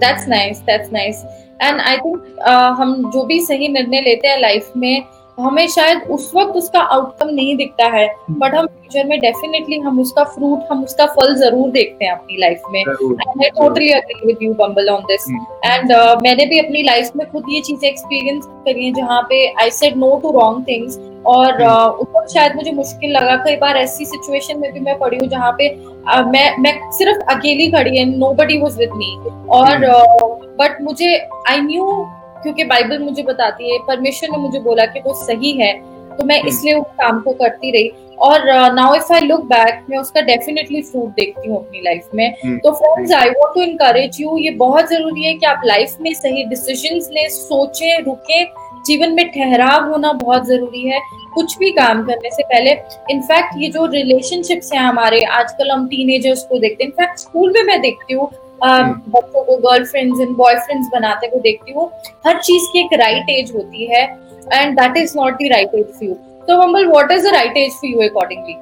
that's 0.00 0.28
nice 0.28 0.58
that's 0.66 0.92
nice 0.92 1.24
and 1.62 1.80
I 1.80 1.96
think 1.96 2.40
हम 2.78 2.94
जो 3.10 3.24
भी 3.24 3.40
सही 3.46 3.68
निर्णय 3.68 4.00
लेते 4.00 4.28
हैं 4.28 4.40
लाइफ 4.40 4.72
में 4.76 5.04
हमें 5.38 5.66
शायद 5.68 6.02
उस 6.10 6.30
वक्त 6.34 6.56
उसका 6.56 6.80
आउटकम 6.80 7.28
नहीं 7.28 7.56
दिखता 7.56 7.86
है 7.86 8.06
बट 8.30 8.54
हम 8.54 8.66
फ्यूचर 8.66 9.08
में 9.08 9.18
डेफिनेटली 9.20 9.78
हम 9.78 10.00
उसका 10.00 10.24
फ्रूट 10.24 10.72
हम 10.72 10.82
उसका 10.84 11.06
फल 11.06 11.34
ज़रूर 11.34 11.70
देखते 11.70 12.04
हैं 12.04 12.12
अपनी 12.12 12.36
लाइफ 12.36 12.62
में। 12.70 12.80
I 12.80 13.48
totally 13.50 13.90
agree 13.92 14.26
with 14.26 14.42
you 14.42 14.52
bumble 14.54 14.88
on 14.88 15.02
this 15.02 15.30
and 15.64 15.92
मैंने 16.22 16.46
भी 16.46 16.58
अपनी 16.58 16.82
लाइफ 16.82 17.10
में 17.16 17.26
खुद 17.30 17.44
ये 17.48 17.60
चीज़ें 17.60 17.88
एक्सपीरियंस 17.88 18.46
करी 18.46 18.84
है 18.84 18.92
जहाँ 18.92 19.22
पे 19.28 19.46
I 19.60 19.70
said 19.70 19.96
no 19.96 20.14
to 20.22 20.30
wrong 20.40 20.64
things 20.68 20.98
और 21.26 21.52
hmm. 21.52 21.70
uh, 21.70 21.90
उस 21.90 22.06
वक्त 22.16 22.32
शायद 22.34 22.56
मुझे 22.56 22.72
मुश्किल 22.72 23.10
लगा 23.10 23.36
कई 23.36 23.56
बार 23.56 23.76
ऐसी 23.76 24.04
सिचुएशन 24.04 24.60
में 24.60 24.72
भी 24.72 24.80
मैं 24.80 24.98
पड़ी 24.98 25.16
हूँ 25.16 25.28
जहाँ 25.28 25.52
पे 25.52 25.68
uh, 26.14 26.24
मैं 26.26 26.56
मैं 26.58 26.90
सिर्फ़ 26.92 27.20
अकेली 27.36 27.70
खड़ी 27.72 27.96
है 27.98 28.04
no 28.18 28.32
buddy 28.34 28.58
was 28.58 28.78
with 28.78 28.90
me 28.94 29.14
और 29.50 29.78
बट 29.78 30.68
hmm. 30.68 30.78
uh, 30.78 30.82
मुझे 30.82 31.16
आई 31.50 31.60
न्यू 31.60 32.06
क्योंकि 32.42 32.64
बाइबल 32.66 32.98
मुझे 33.00 33.22
बताती 33.22 33.72
है 33.72 33.78
परमेश्वर 33.86 34.30
ने 34.30 34.38
मुझे 34.38 34.60
बोला 34.60 34.86
कि 34.86 35.00
वो 35.00 35.14
सही 35.16 35.52
है 35.54 35.72
तो 36.10 36.24
मैं 36.24 36.38
हम्म। 36.38 36.48
इसलिए 36.48 36.74
उस 36.74 36.86
काम 36.96 37.20
को 37.20 37.32
करती 37.34 37.70
रही 37.70 37.90
और 38.20 38.44
now 38.74 38.94
if 38.94 39.12
I 39.12 39.20
look 39.20 39.44
back 39.46 39.84
मैं 39.90 39.98
उसका 39.98 40.20
डेफिनेटली 40.22 40.82
फ्रूट 40.82 41.08
देखती 41.10 41.48
हूँ 41.48 41.56
अपनी 41.58 41.80
लाइफ 41.80 42.10
में 42.14 42.26
हम्म। 42.44 42.58
तो 42.58 42.72
friends 42.72 43.12
I 43.12 43.30
want 43.30 43.54
to 43.54 43.62
encourage 43.62 44.20
you 44.20 44.36
ये 44.38 44.50
बहुत 44.58 44.88
ज़रूरी 44.88 45.24
है 45.24 45.34
कि 45.34 45.46
आप 45.46 45.62
लाइफ 45.64 45.96
में 46.00 46.12
सही 46.14 46.44
डिसीज़न 46.44 47.00
लें 47.14 47.28
सोचें 47.30 48.02
रुके 48.02 48.44
जीवन 48.86 49.12
में 49.14 49.28
ठहराव 49.30 49.90
होना 49.90 50.12
बहुत 50.14 50.46
ज़रूरी 50.46 50.86
है 50.88 51.00
कुछ 51.34 51.56
भी 51.58 51.70
काम 51.70 52.02
करने 52.04 52.30
से 52.30 52.42
पहले 52.44 52.70
इनफैक्ट 53.10 53.54
ये 53.58 53.68
जो 53.68 53.84
रिलेशनशिप्स 53.88 54.72
हैं 54.72 54.80
हमारे 54.80 55.22
आजकल 55.32 55.70
हम 55.70 55.86
टीनेजर्स 55.88 56.42
को 56.44 56.58
देखते 56.58 56.84
हैं 56.84 56.90
इनफैक्ट 56.90 57.18
स्कूल 57.18 57.52
में 57.52 57.62
मैं 57.62 57.80
देखती 57.80 58.14
हूँ। 58.14 58.30
बच्चों 58.64 59.42
को 59.44 59.56
गर्लफ्रेंड्स 59.58 60.20
एंड 60.20 60.36
बॉयफ्रेंड्स 60.36 60.88
बनाते 60.92 61.26
हुए 61.26 61.40
देखती 61.40 61.72
हूँ। 61.72 61.90
हर 62.26 62.40
चीज़ 62.40 62.68
की 62.72 62.80
एक 62.80 62.98
राइट 63.00 63.30
एज 63.30 63.52
होती 63.54 63.86
है 63.86 64.04
and 64.52 64.78
that 64.80 64.96
is 64.96 65.16
not 65.18 65.34
the 65.34 65.48
right 65.52 65.74
age 65.74 65.86
for 65.86 66.04
you 66.04 66.14
तो 66.48 66.56
बोल 66.66 66.86
what 66.88 67.12
is 67.12 67.26
the 67.28 67.32
right 67.32 67.56
age 67.56 67.72
for 67.72 67.90
you 67.90 68.08
accordingly 68.08 68.56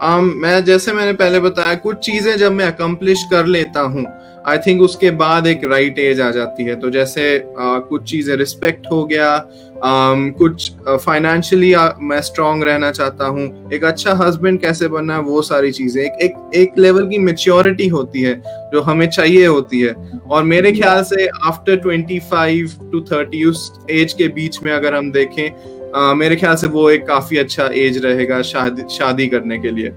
um, 0.00 0.32
मैं 0.36 0.64
जैसे 0.64 0.92
मैंने 0.92 1.12
पहले 1.14 1.40
बताया 1.40 1.74
कुछ 1.74 1.96
चीज़ें 2.06 2.36
जब 2.38 2.52
मैं 2.52 2.66
अकम्पलिश 2.66 3.26
कर 3.30 3.46
लेता 3.46 3.80
हूँ 3.80 4.06
आई 4.48 4.58
थिंक 4.58 4.82
उसके 4.82 5.10
बाद 5.10 5.46
एक 5.46 5.64
राइट 5.70 5.98
एज 5.98 6.20
आ 6.20 6.30
जाती 6.30 6.64
है। 6.64 6.74
तो 6.80 6.90
जैसे 6.90 7.22
uh, 7.38 7.80
कुछ 7.88 8.02
चीज़ें 8.10 8.34
रिस्पेक्ट 8.36 8.86
हो 8.92 9.04
गया 9.04 9.30
um, 9.76 10.30
कुछ 10.38 10.70
फाइनेंशियली 11.04 11.72
uh, 11.74 11.88
मैं 12.00 12.20
स्ट्रांग 12.22 12.62
रहना 12.64 12.90
चाहता 12.90 13.26
हूँ 13.26 13.70
एक 13.74 13.84
अच्छा 13.84 14.14
हस्बैंड 14.22 14.60
कैसे 14.60 14.88
बनना 14.88 15.14
है 15.14 15.20
वो 15.22 15.42
सारी 15.42 15.72
चीज़ें। 15.72 16.02
एक 16.04 16.22
एक 16.22 16.50
एक 16.54 16.78
लेवल 16.78 17.08
की 17.08 17.18
मेच्योरिटी 17.18 17.88
होती 17.88 18.22
है 18.22 18.34
जो 18.72 18.80
हमें 18.82 19.08
चाहिए 19.08 19.46
होती 19.46 19.80
है। 19.80 19.94
और 20.30 20.42
मेरे 20.44 20.72
ख्याल 20.72 21.02
से 21.04 21.26
after 21.26 21.76
twenty 21.76 22.18
five 22.30 22.70
to 22.92 23.00
thirty 23.12 23.44
उस 23.44 23.70
एज 23.90 24.12
के 24.12 24.28
बीच 24.28 24.62
में 24.62 24.72
अगर 24.72 24.94
हम 24.94 25.10
देखें 25.12 25.48
uh, 25.92 26.14
मेरे 26.16 26.36
ख्याल 26.36 26.56
से 26.56 26.66
वो 26.68 26.88
एक 26.90 27.06
काफ़ी 27.06 27.38
अच्छा 27.38 27.68
एज 27.82 27.98
रहेगा 28.04 28.40
शादी 28.42 28.82
शादी 28.96 29.26
करने 29.28 29.58
के 29.58 29.70
लिए। 29.70 29.90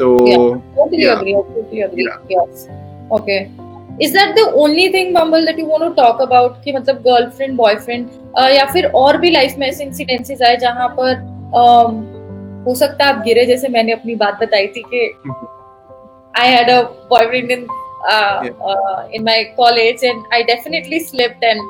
तो 0.00 0.14
okay 3.16 3.38
is 4.04 4.12
that 4.14 4.34
the 4.36 4.52
only 4.56 4.88
thing 4.94 5.14
bumble 5.14 5.46
that 5.46 5.58
you 5.58 5.66
want 5.66 5.82
to 5.82 5.88
talk 6.02 6.20
about 6.22 6.62
कि 6.64 6.72
मतलब 6.72 7.02
गर्लफ्रेंड 7.06 7.56
बॉयफ्रेंड 7.56 8.06
या 8.54 8.64
फिर 8.72 8.86
और 9.02 9.16
भी 9.16 9.30
लाइफ 9.30 9.54
में 9.58 9.66
ऐसे 9.68 9.84
इंसिडेंसेस 9.84 10.42
आए 10.42 10.56
जहाँ 10.56 10.88
पर 11.00 11.14
um, 11.60 11.92
हो 12.66 12.74
सकता 12.74 13.04
है 13.04 13.12
आप 13.14 13.22
गिरे 13.24 13.44
जैसे 13.46 13.68
मैंने 13.68 13.92
अपनी 13.92 14.14
बात 14.14 14.40
बताई 14.42 14.66
थी 14.76 14.82
कि 14.94 15.06
I 16.40 16.48
had 16.48 16.70
a 16.70 16.82
boyfriend 17.10 17.50
in 17.50 17.66
in 19.12 19.24
my 19.24 19.52
college 19.56 20.02
and 20.02 20.24
I 20.32 20.42
definitely 20.42 21.00
slipped 21.00 21.42
and 21.44 21.60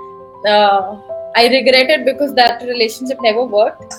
uh, 1.31 1.39
I 1.39 1.49
regretted 1.49 2.05
because 2.05 2.35
that 2.35 2.63
relationship 2.63 3.19
never 3.23 3.45
worked. 3.45 3.95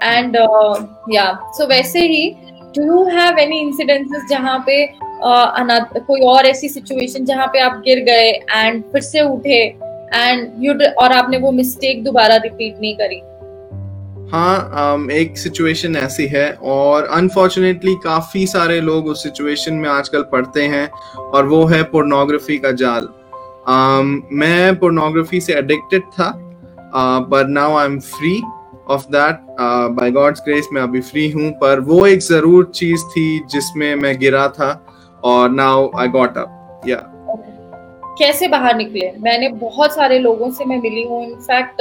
And 0.00 0.36
uh, 0.36 0.86
yeah. 1.08 1.36
So 1.52 1.66
वैसे 1.66 2.00
ही 2.00 2.36
do 2.74 2.82
you 2.82 3.06
have 3.08 3.38
any 3.38 3.70
incidences 3.70 4.28
जहाँ 4.30 4.64
पे 4.66 4.86
अनाथ 5.24 5.98
कोई 6.06 6.20
और 6.20 6.46
ऐसी 6.46 6.68
सिचुएशन 6.68 7.24
जहाँ 7.24 7.46
पे 7.46 7.58
आप 7.60 7.72
गिर 7.72 7.98
गए 8.04 8.30
एंड 8.30 8.82
फिर 8.82 9.02
से 9.02 9.20
उठे 9.20 9.78
एंड 10.14 10.64
यू 10.64 10.74
और 10.74 11.12
आपने 11.12 11.38
वो 11.38 11.52
मिस्टेक 11.52 12.04
दोबारा 12.04 12.36
रिपीट 12.36 12.80
नहीं 12.80 12.96
करी? 12.96 13.22
हाँ 14.32 14.96
um, 14.96 15.10
एक 15.10 15.38
सिचुएशन 15.38 15.96
ऐसी 15.96 16.26
है 16.26 16.52
और 16.52 17.04
अनफॉर्चुनेटली 17.04 17.94
काफ़ी 17.94 18.46
सारे 18.46 18.80
लोग 18.80 19.06
उस 19.06 19.22
सिचुएशन 19.22 19.74
में 19.74 19.88
आजकल 19.88 20.22
पढ़ते 20.22 20.62
हैं 20.62 20.90
और 21.16 21.46
वो 21.46 21.64
है 21.66 21.82
पोर्नोग्राफी 21.82 22.58
का 22.58 22.70
जाल। 22.72 23.08
Um, 23.70 24.22
मैं 24.32 24.78
पोर्नोग्राफी 24.78 25.40
से 25.40 25.54
एडिक्टेड 25.54 26.02
था 26.02 26.51
पर 26.94 27.46
now 27.48 27.76
I 27.76 27.86
am 27.86 27.98
free 28.00 28.40
of 28.90 29.06
that 29.10 29.46
by 29.96 30.10
God's 30.10 30.42
grace 30.44 30.68
मैं 30.72 30.82
अभी 30.82 31.00
फ्री 31.02 31.30
हूँ 31.30 31.50
पर 31.60 31.80
वो 31.80 32.06
एक 32.06 32.20
ज़रूर 32.22 32.70
चीज़ 32.74 33.04
थी 33.06 33.24
जिसमें 33.50 33.94
मैं 33.94 34.18
गिरा 34.18 34.48
था 34.50 34.70
और 35.24 35.50
नाउ 35.50 35.90
आई 36.00 36.08
गॉट 36.08 36.38
अप 36.38 36.82
या 36.88 37.08
कैसे 38.18 38.46
बाहर 38.48 38.76
निकले? 38.76 39.10
मैंने 39.20 39.48
बहुत 39.50 39.94
सारे 39.94 40.18
लोगों 40.18 40.50
से 40.50 40.64
मैं 40.64 40.76
मिली 40.78 41.02
हूँ। 41.02 41.22
In fact 41.24 41.80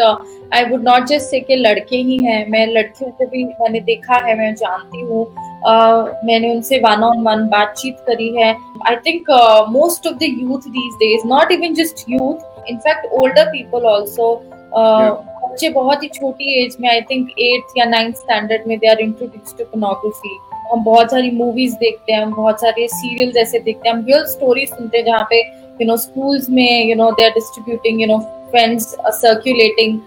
I 0.53 0.65
would 0.65 0.83
not 0.83 1.05
just 1.07 1.29
say 1.29 1.39
कि 1.39 1.55
लड़के 1.55 1.95
ही 1.97 2.17
हैं 2.23 2.45
मैं 2.51 2.65
लड़कियों 2.67 3.09
को 3.11 3.25
भी 3.25 3.43
मैंने 3.45 3.79
देखा 3.79 4.17
है 4.27 4.37
मैं 4.37 4.53
जानती 4.55 5.01
हूँ। 5.01 5.25
Uh, 5.61 6.07
मैंने 6.25 6.51
उनसे 6.51 6.77
वन 6.79 7.03
ऑन 7.03 7.21
वन 7.23 7.47
बातचीत 7.47 7.97
करी 8.07 8.29
है। 8.35 8.51
I 8.89 8.95
think 9.07 9.25
most 9.71 10.07
of 10.07 10.15
the 10.15 10.23
youth 10.23 10.69
these 10.69 10.93
days 11.03 11.27
not 11.27 11.51
even 11.51 11.73
just 11.73 12.05
youth 12.09 12.69
in fact 12.69 13.05
older 13.21 13.45
people 13.47 13.85
also 13.87 14.33
बच्चे 14.75 15.69
बहुत 15.69 16.03
ही 16.03 16.07
छोटी 16.15 16.63
एज 16.63 16.75
में 16.81 16.89
आई 16.89 17.01
थिंक 17.01 17.29
एट्थ 17.39 17.77
या 17.77 17.85
नाइन्थ 17.85 18.15
स्टैंडर्ड 18.17 18.67
में 18.67 18.77
they 18.79 18.87
are 18.87 19.01
introduced 19.01 19.55
to 19.57 19.63
pornography 19.63 20.37
हम 20.71 20.83
बहुत 20.83 21.11
सारी 21.11 21.31
मूवीज़ 21.31 21.75
देखते 21.75 22.13
हैं 22.13 22.21
हम 22.23 22.33
बहुत 22.35 22.61
सारे 22.61 22.87
सीरियल 22.87 23.37
ऐसे 23.37 23.59
देखते 23.59 23.89
हैं 23.89 23.95
हम 23.95 24.05
रियल 24.05 24.25
स्टोरी 24.25 24.65
सुनते 24.65 24.97
हैं 24.97 25.05
जहाँ 25.05 25.27
पे 25.29 25.41
यू 25.81 25.87
नो 25.87 25.97
स्कूल्स 25.97 26.49
में 26.49 26.85
you 26.89 26.95
know 26.95 27.11
they 27.11 27.25
are 27.25 27.31
distributing 27.31 28.01
you 28.01 28.07
know 28.07 28.17
friends 28.51 28.95
circulating 29.21 29.99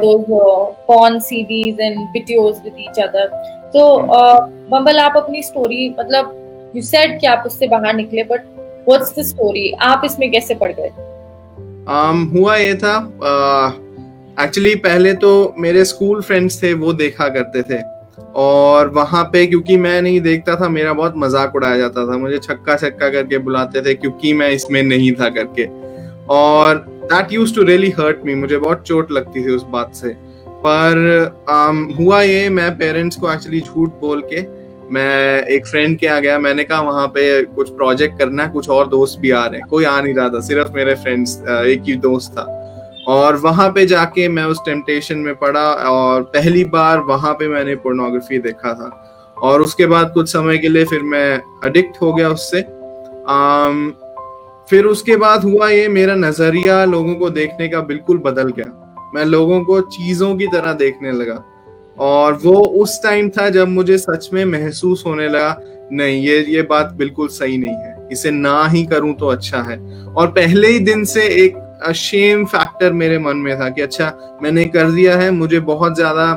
those 0.00 0.28
uh, 0.34 0.72
porn 0.86 1.18
CDs 1.20 1.78
and 1.78 1.98
videos 2.14 2.62
with 2.64 2.78
each 2.78 2.98
other. 2.98 3.28
तो 3.72 3.82
बम्बल 4.70 4.98
आप 4.98 5.16
अपनी 5.16 5.42
स्टोरी 5.42 5.88
मतलब 5.98 6.72
यू 6.76 6.82
सेड 6.82 7.18
कि 7.20 7.26
आप 7.26 7.42
उससे 7.46 7.66
बाहर 7.68 7.94
निकले 7.94 8.22
बट 8.22 8.44
व्हाट्स 8.88 9.18
द 9.18 9.22
स्टोरी 9.22 9.70
आप 9.82 10.02
इसमें 10.04 10.30
कैसे 10.30 10.54
पड़ 10.54 10.72
गए? 10.72 10.90
Um, 11.86 12.24
हुआ 12.32 12.56
ये 12.56 12.74
था 12.74 12.94
एक्चुअली 14.40 14.72
uh, 14.74 14.78
पहले 14.78 15.12
तो 15.14 15.54
मेरे 15.58 15.84
स्कूल 15.84 16.20
फ्रेंड्स 16.22 16.62
थे 16.62 16.72
वो 16.74 16.92
देखा 16.92 17.28
करते 17.28 17.62
थे। 17.62 17.80
और 18.36 18.88
वहाँ 18.88 19.22
पे 19.24 19.46
क्योंकि 19.46 19.76
मैं 19.76 20.00
नहीं 20.02 20.20
देखता 20.20 20.54
था 20.56 20.68
मेरा 20.68 20.92
बहुत 20.92 21.14
मज़ाक 21.16 21.54
उड़ाया 21.56 21.78
जाता 21.78 22.06
था। 22.06 22.16
मुझे 22.18 22.38
छक्का 22.38 22.76
छक्का 22.76 23.08
करके 23.08 23.38
बुलाते 23.38 23.82
थे 23.82 23.94
क्योंकि 23.94 24.32
मैं 24.32 24.50
इसमें 24.50 24.82
नहीं 24.82 25.12
था 25.12 25.28
करके। 25.28 25.66
और 26.28 26.84
that 27.04 27.32
use 27.32 27.54
to 27.54 27.62
really 27.62 27.90
hurt 27.90 28.24
me 28.24 28.34
मुझे 28.34 28.56
बहुत 28.56 28.82
चोट 28.82 29.12
लगती 29.12 29.44
थी 29.44 29.54
उस 29.54 29.64
बात 29.70 29.94
से। 29.94 30.08
पर 30.66 30.98
um, 31.50 31.98
हुआ 31.98 32.20
ये 32.22 32.48
मैं 32.48 32.70
पेरेंट्स 32.78 33.16
को 33.16 33.32
एक्चुअली 33.32 33.60
झूठ 33.60 34.00
बोल 34.00 34.22
के 34.32 34.44
मैं 34.94 35.42
एक 35.46 35.66
फ्रेंड 35.66 35.98
के 35.98 36.06
आ 36.06 36.18
गया। 36.20 36.38
मैंने 36.38 36.64
कहा 36.64 36.80
वहाँ 36.80 37.06
पे 37.08 37.42
कुछ 37.44 37.70
प्रोजेक्ट 37.76 38.18
करना 38.18 38.42
है 38.42 38.50
कुछ 38.50 38.68
और 38.68 38.88
दोस्त 38.88 39.18
भी 39.20 39.30
आ 39.30 39.44
रहे 39.46 39.60
हैं। 39.60 39.68
कोई 39.68 39.84
आ 39.84 40.00
नहीं 40.00 40.14
रहा 40.14 40.28
था 40.28 40.40
सिर्फ़ 40.40 40.72
मेरे 40.72 40.94
फ्रेंड्स 40.94 41.38
एक 41.48 41.82
ही 41.86 41.96
दोस्त 42.04 42.32
था। 42.32 42.46
और 43.06 43.36
वहाँ 43.36 43.68
पे 43.70 43.86
जाके 43.86 44.28
मैं 44.28 44.44
उस 44.44 44.58
टेम्पटेशन 44.64 45.18
में 45.18 45.34
पड़ा 45.34 45.72
और 45.72 46.22
पहली 46.22 46.64
बार 46.64 47.00
वहाँ 47.00 47.34
पे 47.34 47.48
मैंने 47.48 47.74
पोर्नोग्राफी 47.74 48.38
देखा 48.38 48.74
था। 48.74 49.02
और 49.36 49.62
उसके 49.62 49.86
बाद 49.86 50.12
कुछ 50.14 50.28
समय 50.28 50.58
के 50.58 50.68
लिए 50.68 50.84
फिर 50.84 51.02
मैं 51.02 51.40
अडिक्ट 51.64 52.02
हो 52.02 52.12
गया 52.12 52.28
उससे। 52.28 52.60
आम, 53.28 53.92
फिर 54.70 54.84
उसके 54.84 55.16
बाद 55.16 55.44
हुआ 55.44 55.68
ये 55.68 55.88
मेरा 55.88 56.14
नज़रिया 56.14 56.84
लोगों 56.84 57.14
को 57.14 57.30
देखने 57.30 57.68
का 57.68 57.80
बिल्कुल 57.80 58.18
बदल 58.18 58.48
गया। 58.48 59.10
मैं 59.14 59.24
लोगों 59.24 59.64
को 59.64 59.80
चीज़ों 59.80 60.36
की 60.36 60.46
तरह 60.46 60.72
देखने 60.72 61.12
लगा। 61.12 61.44
और 61.98 62.32
वो 62.32 62.54
उस 62.54 63.00
टाइम 63.02 63.28
था 63.28 63.48
जब 63.48 63.68
मुझे 63.68 63.98
सच 63.98 64.28
में 64.32 64.44
महसूस 64.44 65.02
होने 65.06 65.28
लगा 65.28 65.60
नहीं 65.92 66.22
ये 66.22 66.38
ये 66.48 66.62
बात 66.62 66.92
बिल्कुल 66.92 67.28
सही 67.28 67.58
नहीं 67.58 67.74
है। 67.74 68.08
इसे 68.12 68.30
ना 68.30 68.66
ही 68.66 68.84
करूँ 68.84 69.14
तो 69.14 69.26
अच्छा 69.26 69.62
है। 69.62 69.78
और 70.04 70.26
पहले 70.26 70.68
ही 70.68 70.78
दिन 70.78 71.04
से 71.04 71.26
एक 71.44 71.56
शेम 71.92 72.44
फैक्टर 72.44 72.92
मेरे 72.92 73.18
मन 73.18 73.36
में 73.36 73.60
था 73.60 73.68
कि 73.70 73.82
अच्छा 73.82 74.38
मैंने 74.42 74.64
कर 74.64 74.90
दिया 74.90 75.16
है 75.16 75.30
मुझे 75.30 75.60
बहुत 75.60 75.94
ज़्यादा 75.94 76.30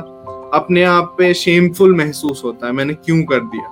अपने 0.54 0.84
आप 0.84 1.14
पे 1.18 1.34
शेमफुल 1.34 1.96
महसूस 1.96 2.42
होता 2.44 2.66
है 2.66 2.72
मैंने 2.72 2.94
क्यों 2.94 3.22
कर 3.22 3.40
दिया? 3.40 3.68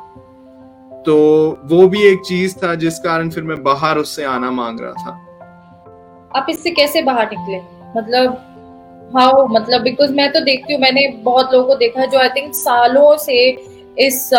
तो 1.07 1.17
वो 1.65 1.89
भी 1.89 2.03
एक 2.03 2.21
चीज़ 2.27 2.57
था 2.57 2.75
जिस 2.75 2.99
कारण 2.99 3.31
फिर 3.31 3.43
मैं 3.43 3.63
बाहर 3.63 3.99
उससे 3.99 4.25
आना 4.25 4.51
मांग 4.51 4.81
रहा 4.81 4.93
था। 4.93 5.13
आप 6.39 6.47
इससे 6.51 6.71
कैसे 6.71 7.03
बाहर 7.03 7.31
निकले? 7.33 7.59
मतलब 8.01 8.45
हाउ 9.17 9.47
मतलब 9.47 9.83
बिकॉज़ 9.83 10.13
मैं 10.13 10.33
तो 10.33 10.41
देखती 10.41 10.73
हूँ 10.73 10.81
मैंने 10.81 11.09
बहुत 11.25 11.53
लोगों 11.53 11.67
को 11.69 11.75
देखा 11.75 12.05
जो 12.05 12.19
आई 12.19 12.29
थिंक 12.29 12.55
सालों 12.55 13.17
से 13.17 13.49
इस 13.99 14.31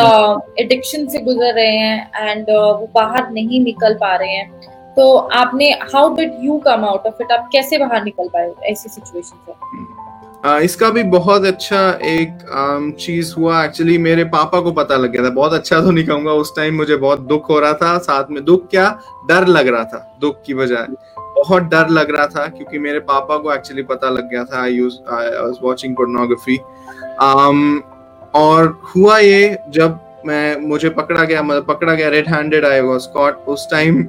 एडिक्शन 0.60 1.06
uh, 1.06 1.12
से 1.12 1.20
गुजर 1.20 1.54
रहे 1.54 1.78
हैं 1.78 2.12
एंड 2.16 2.46
uh, 2.46 2.80
वो 2.80 2.90
बाहर 2.96 3.32
नहीं 3.32 3.64
निकल 3.64 3.94
पा 3.94 4.16
रहे 4.16 4.30
हैं। 4.30 4.52
तो 5.00 5.16
आपने 5.16 5.70
how 5.94 6.16
did 6.16 6.32
you 6.42 6.58
come 6.58 6.84
out 6.86 7.06
of 7.08 7.22
it 7.22 7.32
आप 7.32 7.50
कैसे 7.52 7.78
बाहर 7.78 8.04
निकल 8.04 8.28
पाए 8.28 8.54
ऐसी 8.72 8.90
सिचुएशन 8.90 9.38
से? 9.46 9.54
Uh, 10.50 10.60
इसका 10.62 10.90
भी 10.90 11.04
बहुत 11.04 11.46
अच्छा 11.46 11.80
एक 12.06 12.30
um, 12.60 12.92
चीज़ 13.00 13.34
हुआ। 13.38 13.64
एक्चुअली 13.64 13.98
मेरे 13.98 14.24
पापा 14.24 14.60
को 14.60 14.72
पता 14.72 14.96
लग 14.96 15.12
गया 15.12 15.24
था। 15.24 15.30
बहुत 15.30 15.54
अच्छा 15.54 15.80
तो 15.82 15.92
नहीं 15.92 16.06
कहूँगा। 16.06 16.32
उस 16.32 16.56
टाइम 16.56 16.76
मुझे 16.76 16.96
बहुत 16.96 17.20
दुख 17.22 17.50
हो 17.50 17.60
रहा 17.60 17.74
था। 17.74 17.98
साथ 17.98 18.32
में 18.32 18.44
दुख 18.46 18.68
क्या? 18.70 18.88
डर 19.30 19.48
लग 19.48 19.68
रहा 19.68 19.84
था 19.84 20.18
दुख 20.22 20.42
की 20.46 20.54
बजाय। 20.54 20.86
बहुत 21.20 21.64
डर 21.64 21.90
लग 21.90 22.12
रहा 22.16 22.28
था 22.28 22.46
क्योंकि 22.48 22.80
मेरे 22.80 23.00
पापा 23.10 23.38
को 23.38 23.54
एक्चुअली 23.54 23.84
पता 23.84 24.10
लग 24.10 24.30
गया 24.30 24.44
था। 24.44 24.62
I 24.62 24.74
use 24.74 24.96
I 25.12 25.28
was 25.28 25.60
watching 25.64 25.96
pornography 25.96 26.58
और 28.36 28.78
हुआ 28.96 29.18
ये 29.18 29.58
जब 29.70 30.00
मैं 30.26 30.58
मुझे 30.68 30.90
पकड़ा 30.90 31.24
गया 31.24 31.42
मतलब 31.44 31.66
पकड़ा 31.66 31.94
गया 31.94 32.10
red 32.10 32.28
handed 32.30 32.66
I 32.66 32.82
was 32.82 33.06
caught 33.06 33.46
उस 33.48 33.68
टाइम 33.72 34.04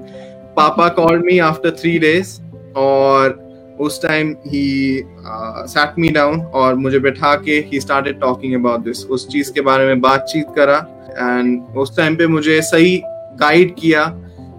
पापा 0.57 0.89
called 0.89 1.25
me 1.25 1.39
after 1.39 1.71
three 1.71 1.99
days 1.99 2.39
और 2.77 3.39
उस 3.81 4.03
टाइम 4.03 4.35
ही 4.47 5.03
सैट 5.69 5.99
मी 5.99 6.09
डाउन 6.09 6.41
और 6.41 6.75
मुझे 6.75 6.99
बैठा 6.99 7.35
के 7.37 7.59
ही 7.69 7.81
स्टार्टेड 7.81 8.21
टॉकिंग 8.21 8.55
अबाउट 8.55 8.81
दिस 8.81 9.05
उस 9.07 9.29
चीज़ 9.29 9.53
के 9.53 9.61
बारे 9.61 9.87
में 9.87 10.01
बातचीत 10.01 10.47
करा 10.57 10.77
एंड 11.11 11.77
उस 11.77 11.97
टाइम 11.97 12.17
पे 12.17 12.27
मुझे 12.27 12.61
सही 12.63 12.97
गाइड 13.41 13.75
किया 13.79 14.05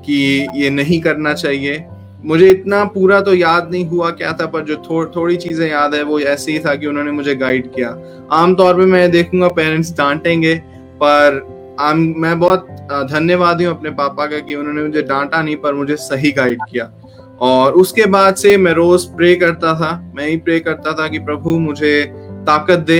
कि 0.05 0.47
ये 0.55 0.69
नहीं 0.69 0.99
करना 1.01 1.33
चाहिए। 1.33 1.85
मुझे 2.25 2.49
इतना 2.49 2.83
पूरा 2.85 3.19
तो 3.21 3.33
याद 3.35 3.69
नहीं 3.71 3.85
हुआ 3.85 4.09
क्या 4.11 4.31
था 4.33 4.45
पर 4.45 4.61
जो 4.61 4.75
थो, 4.75 5.05
थोड़ी 5.15 5.35
चीज़ें 5.37 5.69
याद 5.69 5.95
है 5.95 6.03
वो 6.03 6.19
ऐसे 6.19 6.51
ही 6.51 6.59
था 6.59 6.75
कि 6.75 6.87
उन्होंने 6.87 7.11
मुझे 7.11 7.35
गाइड 7.35 7.71
किया। 7.73 7.89
आमतौर 8.31 8.75
पे 8.75 8.85
मैं 8.85 9.09
देखूँगा 9.11 9.47
पेरेंट्स 9.47 9.91
डांटेंगे 9.97 10.55
पर 11.03 11.39
मैं 11.83 12.39
बहुत 12.39 12.67
धन्यवादी 13.11 13.63
हूँ 13.63 13.75
अपने 13.75 13.89
पापा 13.89 14.25
का 14.25 14.39
कि 14.39 14.55
उन्होंने 14.55 14.81
मुझे 14.83 15.01
डांटा 15.01 15.41
नहीं 15.41 15.55
पर 15.55 15.73
मुझे 15.73 15.95
सही 15.95 16.31
गाइड 16.31 16.59
किया। 16.71 16.91
और 17.41 17.73
उसके 17.73 18.05
बाद 18.05 18.35
से 18.35 18.55
मैं 18.57 18.73
रोज 18.73 19.05
प्रे 19.15 19.35
करता 19.35 19.73
था 19.75 19.91
मैं 20.15 20.27
ही 20.27 20.37
प्रे 20.37 20.59
करता 20.59 20.93
था 20.93 21.07
कि 21.07 21.19
प्रभु 21.19 21.57
मुझे 21.59 22.03
ताकत 22.47 22.79
दे 22.79 22.99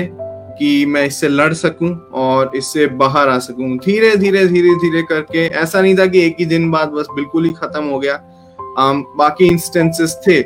कि 0.59 0.85
मैं 0.85 1.05
इससे 1.05 1.27
लड़ 1.27 1.53
सकूँ 1.53 1.89
और 2.13 2.51
इससे 2.55 2.88
बाहर 2.88 3.29
आ 3.29 3.38
सकूँ। 3.39 3.77
धीरे 3.77 4.15
धीरे 4.17 4.45
धीरे 4.47 4.75
धीरे 4.75 5.01
करके 5.03 5.45
ऐसा 5.47 5.81
नहीं 5.81 5.97
था 5.97 6.05
कि 6.05 6.25
एक 6.25 6.35
ही 6.39 6.45
दिन 6.45 6.69
बाद 6.71 6.89
बस 6.89 7.07
बिल्कुल 7.15 7.45
ही 7.45 7.53
खत्म 7.53 7.83
हो 7.83 8.00
गया। 8.00 8.15
um, 8.79 9.03
बाकी 9.17 9.47
इंस्टेंसेस 9.47 10.19
थे 10.27 10.41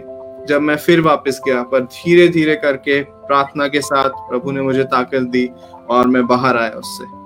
जब 0.47 0.61
मैं 0.61 0.75
फिर 0.77 1.01
वापस 1.01 1.41
गया 1.47 1.61
पर 1.63 1.83
धीरे 1.83 2.27
धीरे 2.27 2.55
करके 2.55 3.01
प्रार्थना 3.01 3.67
के 3.67 3.81
साथ 3.81 4.09
प्रभु 4.29 4.51
ने 4.51 4.61
मुझे 4.61 4.83
ताकत 4.83 5.21
दी 5.21 5.49
और 5.89 6.07
मैं 6.07 6.25
बाहर 6.27 6.57
आया 6.57 6.71
उससे। 6.71 7.24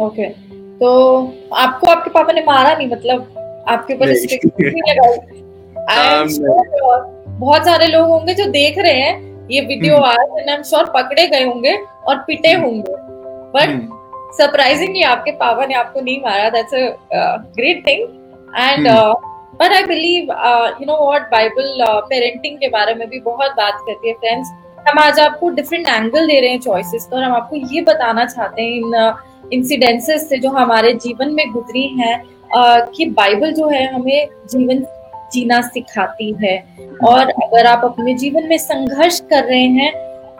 Okay 0.00 0.22
okay. 0.22 0.48
तो 0.80 0.88
आपको 1.56 1.90
आपके 1.90 2.10
पापा 2.10 2.32
ने 2.32 2.42
मारा 2.42 2.74
नहीं 2.74 2.88
मतलब 2.88 3.64
आपके 3.68 3.94
ऊपर 3.94 4.12
um, 5.88 6.28
बहुत 7.40 7.64
सारे 7.64 7.86
लोग 7.86 8.08
होंगे 8.08 8.34
जो 8.34 8.44
देख 8.50 8.78
रहे 8.78 8.92
हैं 8.92 9.48
ये 9.50 9.60
वीडियो 9.60 9.96
हम्म। 9.96 10.06
आज 10.06 10.38
एंड 10.38 10.48
आई 10.50 10.54
एम 10.54 10.62
श्योर 10.62 10.90
पकड़े 10.94 11.26
गए 11.26 11.44
होंगे 11.44 11.76
और 12.08 12.16
पिटे 12.18 12.52
हम्म। 12.52 12.64
होंगे। 12.64 12.92
बट 13.54 14.34
सरप्राइजिंगली 14.36 15.02
आपके 15.04 15.30
पापा 15.36 15.66
ने 15.66 15.74
आपको 15.74 16.00
नहीं 16.00 16.20
मारा। 16.22 16.48
That's 16.50 16.74
a 16.74 17.36
great 17.56 17.86
thing 17.86 18.02
and 18.56 18.88
but 19.60 19.72
I 19.72 19.84
believe 19.84 20.32
you 20.80 20.86
know 20.86 21.04
what 21.04 21.30
Bible 21.30 21.84
parenting 22.10 22.58
के 22.58 22.68
बारे 22.68 22.94
में 22.94 23.08
भी 23.08 23.20
बहुत 23.20 23.52
बात 23.56 23.80
करती 23.86 24.08
है 24.08 24.14
फ्रेंड्स 24.16 24.52
हम 24.88 24.98
आज 24.98 25.18
आपको 25.20 25.48
डिफरेंट 25.50 25.88
एंगल 25.88 26.26
दे 26.26 26.40
रहे 26.40 26.50
हैं 26.50 26.60
चॉइसेस 26.60 27.08
और 27.12 27.22
हम 27.22 27.32
आपको 27.34 27.56
ये 27.72 27.80
बताना 27.82 28.24
चाहते 28.26 28.62
हैं 28.62 28.72
इन 28.72 28.94
इंसिडेंसेस 29.52 30.28
से 30.28 30.38
जो 30.38 30.50
हमारे 30.50 30.92
जीवन 30.96 31.32
में 31.34 31.50
गुजरी 31.52 31.86
हैं 31.98 32.22
कि 32.88 33.06
बाइबल 33.12 33.52
जो 33.52 33.68
है 33.68 33.86
हमें 33.94 34.28
जीवन 34.50 34.84
जीना 35.32 35.60
सिखाती 35.62 36.32
है। 36.42 36.58
और 37.04 37.30
अगर 37.42 37.66
आप 37.66 37.84
अपने 37.84 38.14
जीवन 38.14 38.48
में 38.48 38.58
संघर्ष 38.58 39.20
कर 39.30 39.44
रहे 39.44 39.66
हैं 39.72 39.92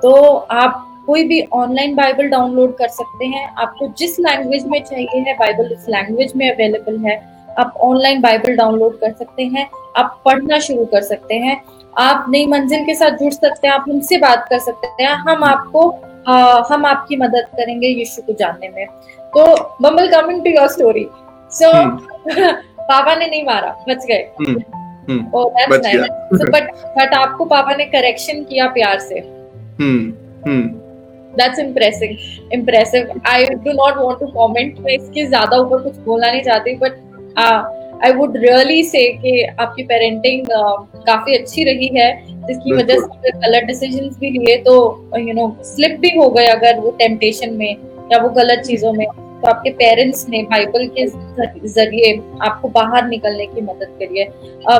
तो 0.03 0.13
आप 0.35 0.85
कोई 1.07 1.25
भी 1.25 1.41
ऑनलाइन 1.53 1.95
बाइबल 1.97 2.29
डाउनलोड 2.29 2.77
कर 2.77 2.89
सकते 2.89 3.27
हैं। 3.27 3.47
आपको 3.55 3.87
जिस 3.99 4.19
लैंग्वेज 4.21 4.67
में 4.67 4.83
चाहिए 4.83 5.21
है, 5.21 5.35
बाइबल 5.35 5.75
उस 5.75 5.89
लैंग्वेज 5.89 6.33
में 6.37 6.51
अवेलेबल 6.51 6.99
है। 7.07 7.17
आप 7.59 7.75
ऑनलाइन 7.81 8.21
बाइबल 8.21 8.57
डाउनलोड 8.57 8.99
कर 9.01 9.13
सकते 9.13 9.43
हैं, 9.45 9.69
आप 9.97 10.21
पढ़ना 10.25 10.59
शुरू 10.59 10.85
कर 10.85 11.03
सकते 11.03 11.35
हैं। 11.37 11.61
आप 11.99 12.27
नई 12.29 12.47
मंजिल 12.47 12.85
के 12.85 12.95
साथ 12.95 13.17
जुड़ 13.19 13.33
सकते 13.33 13.67
हैं, 13.67 13.75
आप 13.75 13.85
हमसे 13.89 14.17
बात 14.19 14.47
कर 14.51 14.59
सकते 14.59 15.03
हैं। 15.03 15.11
हम 15.11 15.45
आपको 15.45 15.89
आ, 16.27 16.63
हम 16.71 16.87
आपकी 16.87 17.17
मदद 17.17 17.47
करेंगे 17.57 17.89
यीशु 17.89 18.23
को 18.23 18.33
जानने 18.33 18.69
में। 18.69 18.87
तो 19.33 19.45
Bumble 19.83 20.09
coming 20.11 20.43
to 20.45 20.51
your 20.51 20.69
story 20.69 21.07
so 21.53 21.71
पापा 22.81 23.15
ने 23.15 23.27
नहीं 23.27 23.45
मारा 23.45 23.71
बच 23.89 24.05
गए। 24.07 24.29
बट 26.45 26.71
बट 26.99 27.15
आपको 27.15 27.45
पापा 27.45 27.75
ने 27.75 27.85
करेक्शन 27.87 28.43
किया 28.45 28.67
प्यार 28.69 28.99
से। 28.99 29.21
That's 31.35 31.59
impressive 31.59 32.17
impressive 32.53 33.21
I 33.27 33.45
do 33.47 33.73
not 33.73 33.97
want 33.97 34.19
to 34.21 34.27
comment 34.29 34.79
मैं 34.81 34.93
इसके 34.93 35.27
ज़्यादा 35.27 35.57
ऊपर 35.57 35.83
कुछ 35.83 35.97
बोलना 36.05 36.31
नहीं 36.31 36.43
चाहती 36.43 36.75
but 36.77 36.93
I 38.05 38.13
would 38.13 38.37
really 38.37 38.83
say 38.85 39.07
कि 39.13 39.43
आपकी 39.61 39.83
पेरेंटिंग 39.83 40.47
uh, 40.47 41.05
काफ़ी 41.07 41.37
अच्छी 41.37 41.65
रही 41.65 41.87
है। 41.95 42.11
जिसकी 42.49 42.73
वजह 42.73 42.99
से 42.99 43.31
गलत 43.39 43.65
डिसीज़न 43.65 44.09
भी 44.21 44.31
लिए 44.31 44.57
तो 44.57 44.75
यू 45.19 45.35
नो 45.35 45.47
स्लिप 45.65 45.99
भी 46.01 46.11
हो 46.17 46.29
गए 46.31 46.47
अगर 46.49 46.79
वो 46.81 46.91
टेम्पटेशन 46.99 47.53
में 47.55 47.71
या 48.13 48.19
वो 48.19 48.29
गलत 48.29 48.63
चीज़ों 48.67 48.93
में। 48.93 49.07
तो 49.07 49.49
आपके 49.49 49.71
पेरेंट्स 49.71 50.29
ने 50.29 50.43
बाइबल 50.43 50.87
के 50.97 51.07
ज़रिए 51.69 52.13
आपको 52.43 52.69
बाहर 52.69 53.07
निकलने 53.09 53.47
की 53.47 53.61
मदद 53.61 53.97
करी 53.99 54.21
है। 54.21 54.29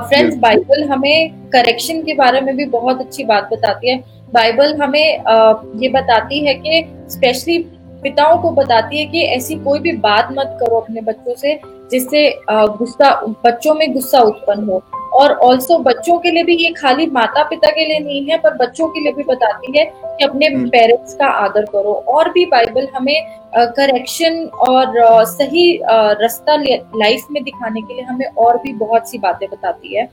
फ्रेंड्स 0.01 0.35
uh, 0.35 0.43
बाइबल 0.43 0.85
हमें 0.85 1.49
करेक्शन 1.51 2.03
के 2.03 2.15
बारे 2.15 2.41
में 2.41 2.55
भी 2.57 2.65
बहुत 2.67 3.01
अच्छी 3.01 3.25
बात 3.25 3.49
बताती 3.53 3.91
है। 3.91 3.99
बाइबल 4.35 4.75
हमें 4.77 5.19
uh, 5.19 5.83
ये 5.83 5.89
बताती 5.89 6.45
है 6.47 6.55
कि 6.55 6.85
स्पेशली 7.11 7.59
पिताओं 8.03 8.39
को 8.39 8.51
बताती 8.53 8.99
है 8.99 9.05
कि 9.07 9.23
ऐसी 9.27 9.55
कोई 9.55 9.79
भी 9.79 9.93
बात 10.03 10.29
मत 10.33 10.57
करो 10.61 10.77
अपने 10.77 11.01
बच्चों 11.01 11.35
से। 11.35 11.55
जिससे 11.91 12.31
गुस्सा 12.51 13.11
बच्चों 13.45 13.75
में 13.75 13.93
गुस्सा 13.93 14.21
उत्पन्न 14.21 14.69
हो। 14.69 14.83
और 15.15 15.33
ऑल्सो 15.45 15.79
बच्चों 15.79 16.19
के 16.19 16.31
लिए 16.31 16.43
भी 16.43 16.55
ये 16.57 16.71
खाली 16.73 17.07
माता 17.07 17.43
पिता 17.43 17.71
के 17.71 17.85
लिए 17.85 17.99
नहीं 17.99 18.25
है 18.27 18.37
पर 18.39 18.55
बच्चों 18.57 18.89
के 18.89 19.01
लिए 19.01 19.13
भी 19.13 19.23
बताती 19.23 19.79
है 19.79 19.85
कि 19.85 20.25
अपने 20.25 20.49
पेरेंट्स 20.49 21.13
हम्म। 21.13 21.19
का 21.19 21.27
आदर 21.45 21.65
करो। 21.65 21.93
और 22.09 22.31
भी 22.31 22.45
बाइबल 22.47 22.89
हमें 22.95 23.27
करेक्शन 23.57 24.45
और 24.69 25.25
सही 25.25 25.81
रास्ता 25.83 26.57
लाइफ 26.57 27.27
में 27.31 27.43
दिखाने 27.45 27.81
के 27.81 27.95
लिए 27.95 28.05
हमें 28.05 28.27
और 28.27 28.59
भी 28.59 28.73
बहुत 28.73 29.11
सी 29.11 29.19
बातें 29.19 29.49
बताती 29.51 29.97
है। 29.97 30.09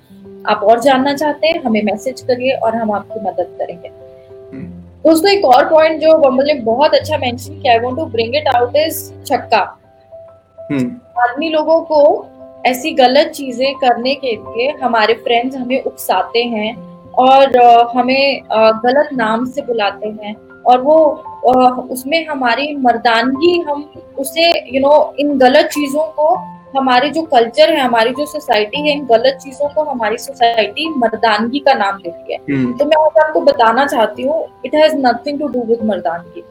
आप 0.47 0.63
और 0.63 0.79
जानना 0.79 1.13
चाहते 1.13 1.47
हैं 1.47 1.61
हमें 1.63 1.81
मैसेज 1.83 2.21
करिए 2.21 2.51
और 2.53 2.75
हम 2.75 2.91
आपकी 2.91 3.19
मदद 3.19 3.55
करेंगे। 3.59 3.87
हम्म। 3.87 4.69
दोस्तों 5.03 5.31
एक 5.31 5.45
और 5.45 5.69
पॉइंट 5.69 6.01
जो 6.01 6.17
बम्बल 6.17 6.47
ने 6.47 6.53
बहुत 6.53 6.95
अच्छा 6.95 7.17
मेंशन 7.17 7.59
किया 7.61 7.73
I 7.73 7.79
want 7.79 7.97
to 7.97 8.05
bring 8.05 8.35
it 8.35 8.47
out 8.47 8.75
is 8.75 9.09
छक्का। 9.23 9.65
आदमी 11.15 11.49
लोगों 11.49 11.81
को 11.81 12.01
ऐसी 12.65 12.91
गलत 12.91 13.27
चीज़ें 13.27 13.73
करने 13.75 14.13
के 14.15 14.31
लिए 14.31 14.71
हमारे 14.83 15.13
फ्रेंड्स 15.13 15.55
हमें 15.55 15.83
उकसाते 15.83 16.43
हैं 16.45 16.75
और 17.19 17.57
हमें 17.97 18.41
गलत 18.85 19.09
नाम 19.13 19.45
से 19.45 19.61
बुलाते 19.61 20.07
हैं 20.07 20.35
और 20.63 20.81
वो 20.81 20.97
उसमें 21.91 22.25
हमारी 22.27 22.73
मर्दानगी 22.75 23.59
हम 23.61 23.83
उसे 24.19 24.49
यू 24.75 24.81
नो 24.81 24.93
इन 25.19 25.37
गलत 25.37 25.69
चीज़ों 25.73 26.05
को 26.11 26.33
हमारे 26.77 27.09
जो 27.09 27.21
कल्चर 27.25 27.69
है 27.73 27.81
हमारी 27.81 28.11
जो 28.11 28.25
सोसाइटी 28.25 28.81
है 28.87 28.97
इन 28.97 29.05
गलत 29.05 29.37
चीज़ों 29.43 29.69
को 29.69 29.83
हमारी 29.83 30.17
सोसाइटी 30.17 30.89
मर्दानगी 30.97 31.59
का 31.59 31.73
नाम 31.73 31.97
देती 31.97 32.33
है 32.33 32.39
हम्म। 32.49 32.73
तो 32.77 32.85
मैं 32.85 33.03
आज 33.05 33.19
आपको 33.23 33.41
बताना 33.41 33.85
चाहती 33.85 34.23
हूँ 34.23 34.43
it 34.65 34.75
has 34.75 34.95
nothing 34.97 35.39
to 35.39 35.47
do 35.47 35.63
with 35.63 35.83
मर्दानगी। 35.83 36.43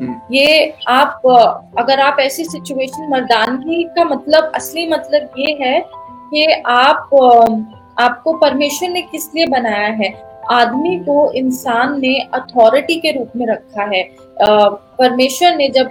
ये 0.00 0.74
आप, 0.88 1.22
अगर 1.78 2.00
आप 2.00 2.16
ऐसी 2.20 2.44
सिचुएशन 2.44 3.08
मर्दानगी 3.10 3.82
का 3.96 4.04
मतलब 4.04 4.52
असली 4.54 4.86
मतलब 4.88 5.30
ये 5.38 5.56
है 5.60 5.80
कि 6.30 6.44
आप, 6.66 7.08
आपको 7.98 8.32
परमेश्वर 8.32 8.88
ने 8.88 9.02
किस 9.02 9.28
लिए 9.34 9.46
बनाया 9.46 9.88
है? 9.94 10.12
आदमी 10.50 10.96
को 10.98 11.30
इंसान 11.32 11.98
ने 12.00 12.14
अथॉरिटी 12.34 12.94
के 13.00 13.10
रूप 13.12 13.32
में 13.36 13.46
रखा 13.46 13.84
है। 13.84 14.02
परमेश्वर 14.40 15.56
ने 15.56 15.68
जब 15.68 15.90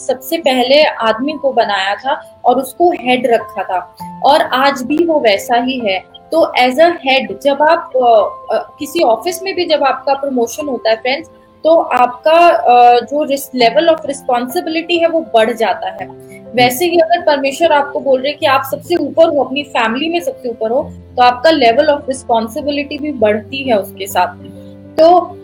सबसे 0.00 0.38
पहले 0.38 0.82
आदमी 0.82 1.32
को 1.32 1.52
बनाया 1.52 1.94
था 1.94 2.14
और 2.44 2.60
उसको 2.60 2.90
हेड 2.92 3.26
रखा 3.26 3.62
था, 3.62 3.78
और 4.24 4.42
आज 4.42 4.82
भी 4.82 5.04
वो 5.04 5.18
वैसा 5.20 5.56
ही 5.56 5.78
है। 5.80 5.98
तो 6.32 6.52
एज 6.58 6.80
अ 6.80 6.88
हेड 7.04 7.38
जब 7.40 7.62
आप 7.62 7.90
किसी 8.78 9.02
ऑफ़िस 9.04 9.42
में 9.42 9.54
भी 9.54 9.64
जब 9.66 9.84
आपका 9.84 10.14
प्रमोशन 10.14 10.68
होता 10.68 10.90
है 10.90 10.96
फ्रेंड्स 10.96 11.30
तो 11.64 11.74
आपका 11.74 13.00
जो 13.02 13.24
लेवल 13.54 13.88
ऑफ़ 13.88 14.06
रिस्पॉन्सिबिलिटी 14.06 14.98
है 14.98 15.08
वो 15.08 15.20
बढ़ 15.34 15.52
जाता 15.52 15.90
है। 15.92 16.08
वैसे 16.54 16.84
ही 16.84 16.98
अगर 16.98 17.20
परमेश्वर 17.22 17.72
आपको 17.72 18.00
बोल 18.00 18.20
रहे 18.22 18.32
कि 18.32 18.46
आप 18.46 18.62
सबसे 18.70 18.96
ऊपर 18.96 19.28
हो, 19.28 19.42
अपनी 19.44 19.62
फैमिली 19.64 20.08
में 20.08 20.20
सबसे 20.20 20.48
ऊपर 20.48 20.70
हो 20.70 20.82
तो 21.16 21.22
आपका 21.22 21.50
लेवल 21.50 21.90
ऑफ़ 21.90 22.06
रिस्पॉन्सिबिलिटी 22.08 22.98
भी 22.98 23.12
बढ़ती 23.18 23.62
है 23.68 23.78
उसके 23.78 24.06
साथ। 24.06 24.34
तो 24.96 25.36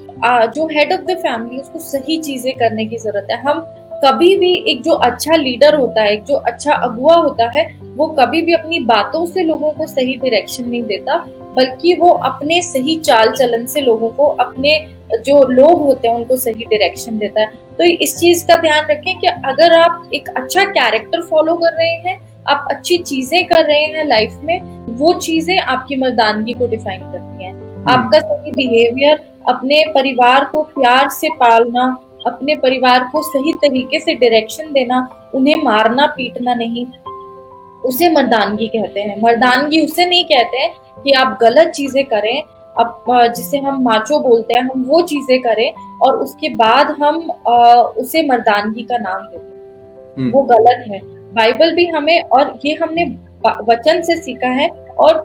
जो 0.51 0.67
हेड 0.69 0.93
ऑफ़ 0.93 1.01
द 1.03 1.17
फैमिली 1.19 1.59
उसको 1.59 1.79
सही 1.81 2.17
चीज़ें 2.19 2.53
करने 2.55 2.85
की 2.87 2.97
ज़रूरत 2.99 3.27
है। 3.31 3.41
हम 3.41 3.61
कभी 3.97 4.37
भी 4.37 4.53
एक 4.69 4.83
जो 4.83 4.93
अच्छा 4.93 5.37
लीडर 5.37 5.75
होता 5.75 6.03
है, 6.03 6.13
एक 6.13 6.25
जो 6.25 6.35
अच्छा 6.35 6.73
अगुआ 6.75 7.15
होता 7.15 7.51
है, 7.57 7.65
वो 7.97 8.07
कभी 8.19 8.43
भी 8.43 8.53
अपनी 8.53 8.79
बातों 8.87 9.25
से 9.27 9.43
लोगों 9.43 9.71
को 9.71 9.87
सही 9.87 10.17
डायरेक्शन 10.17 10.69
नहीं 10.69 10.83
देता, 10.85 11.17
बल्कि 11.57 11.95
वो 11.95 12.11
अपने 12.25 12.61
सही 12.63 12.97
चाल 13.01 13.33
चलन 13.33 13.67
से 13.67 13.81
लोगों 13.81 14.09
को 14.11 14.27
अपने 14.27 14.77
जो 15.17 15.43
लोग 15.49 15.83
होते 15.83 16.09
हैं 16.09 16.15
उनको 16.15 16.37
सही 16.37 16.65
डायरेक्शन 16.65 17.19
देता 17.19 17.41
है। 17.41 17.47
तो 17.79 17.85
इस 17.85 18.17
चीज़ 18.19 18.47
का 18.47 18.57
ध्यान 18.57 18.87
रखें 18.91 19.19
कि 19.19 19.27
अगर 19.27 19.73
आप 19.73 20.11
एक 20.15 20.29
अच्छा 20.29 20.65
कैरेक्टर 20.65 21.23
फॉलो 21.23 21.55
कर 21.57 21.73
रहे 21.73 21.95
हैं 22.07 22.19
आप 22.49 22.67
अच्छी 22.71 22.97
चीज़ें 22.99 23.45
कर 23.47 23.65
रहे 23.65 23.85
हैं 23.85 24.05
लाइफ 24.05 24.39
में 24.45 24.61
वो 24.97 25.13
चीज़ें 25.13 25.59
आपकी 25.59 25.97
मर्दानगी 25.97 26.53
को 26.53 26.67
डिफाइन 26.67 27.01
करती 27.03 27.45
हैं। 27.45 27.53
हम्म। 27.53 27.91
आपका 27.91 28.21
सही 28.21 28.51
बिहेवियर 28.51 29.25
अपने 29.49 29.85
परिवार 29.95 30.45
को 30.45 30.63
प्यार 30.63 31.09
से 31.11 31.29
पालना 31.41 31.85
अपने 32.27 32.55
परिवार 32.55 33.09
को 33.13 33.23
सही 33.23 33.53
तरीके 33.53 34.01
से 34.01 34.15
डायरेक्शन 34.15 34.73
देना 34.73 35.09
उन्हें 35.35 35.63
मारना 35.63 36.07
पीटना 36.07 36.55
नहीं 36.55 36.87
उसे 37.85 38.09
मर्दानगी 38.11 38.67
कहते 38.67 39.01
हैं। 39.01 39.21
मर्दानगी 39.23 39.85
उसे 39.85 40.07
नहीं 40.07 40.25
कहते 40.25 40.59
हैं 40.59 41.03
कि 41.03 41.13
आप 41.13 41.39
गलत 41.41 41.69
चीज़ें 41.69 42.05
करें 42.05 42.43
अब 42.79 43.05
जिसे 43.37 43.59
हम 43.59 43.83
माचो 43.83 44.19
बोलते 44.21 44.55
हैं 44.55 44.63
हम 44.63 44.85
वो 44.89 45.01
चीज़ें 45.05 45.41
करें 45.43 45.73
और 46.03 46.17
उसके 46.19 46.49
बाद 46.55 46.91
हम 47.01 47.21
उसे 48.01 48.27
मर्दानगी 48.29 48.83
का 48.83 48.99
नाम 48.99 49.23
देते 49.23 49.45
हैं 49.45 50.15
हम्म। 50.17 50.31
वो 50.33 50.43
गलत 50.45 50.85
है। 50.89 51.01
बाइबल 51.35 51.75
भी 51.75 51.87
हमें 51.89 52.21
और 52.23 52.59
ये 52.65 52.75
हमने 52.75 53.05
वचन 53.65 54.03
से 54.03 54.17
सीखा 54.17 54.49
है 54.51 54.69
और 54.99 55.23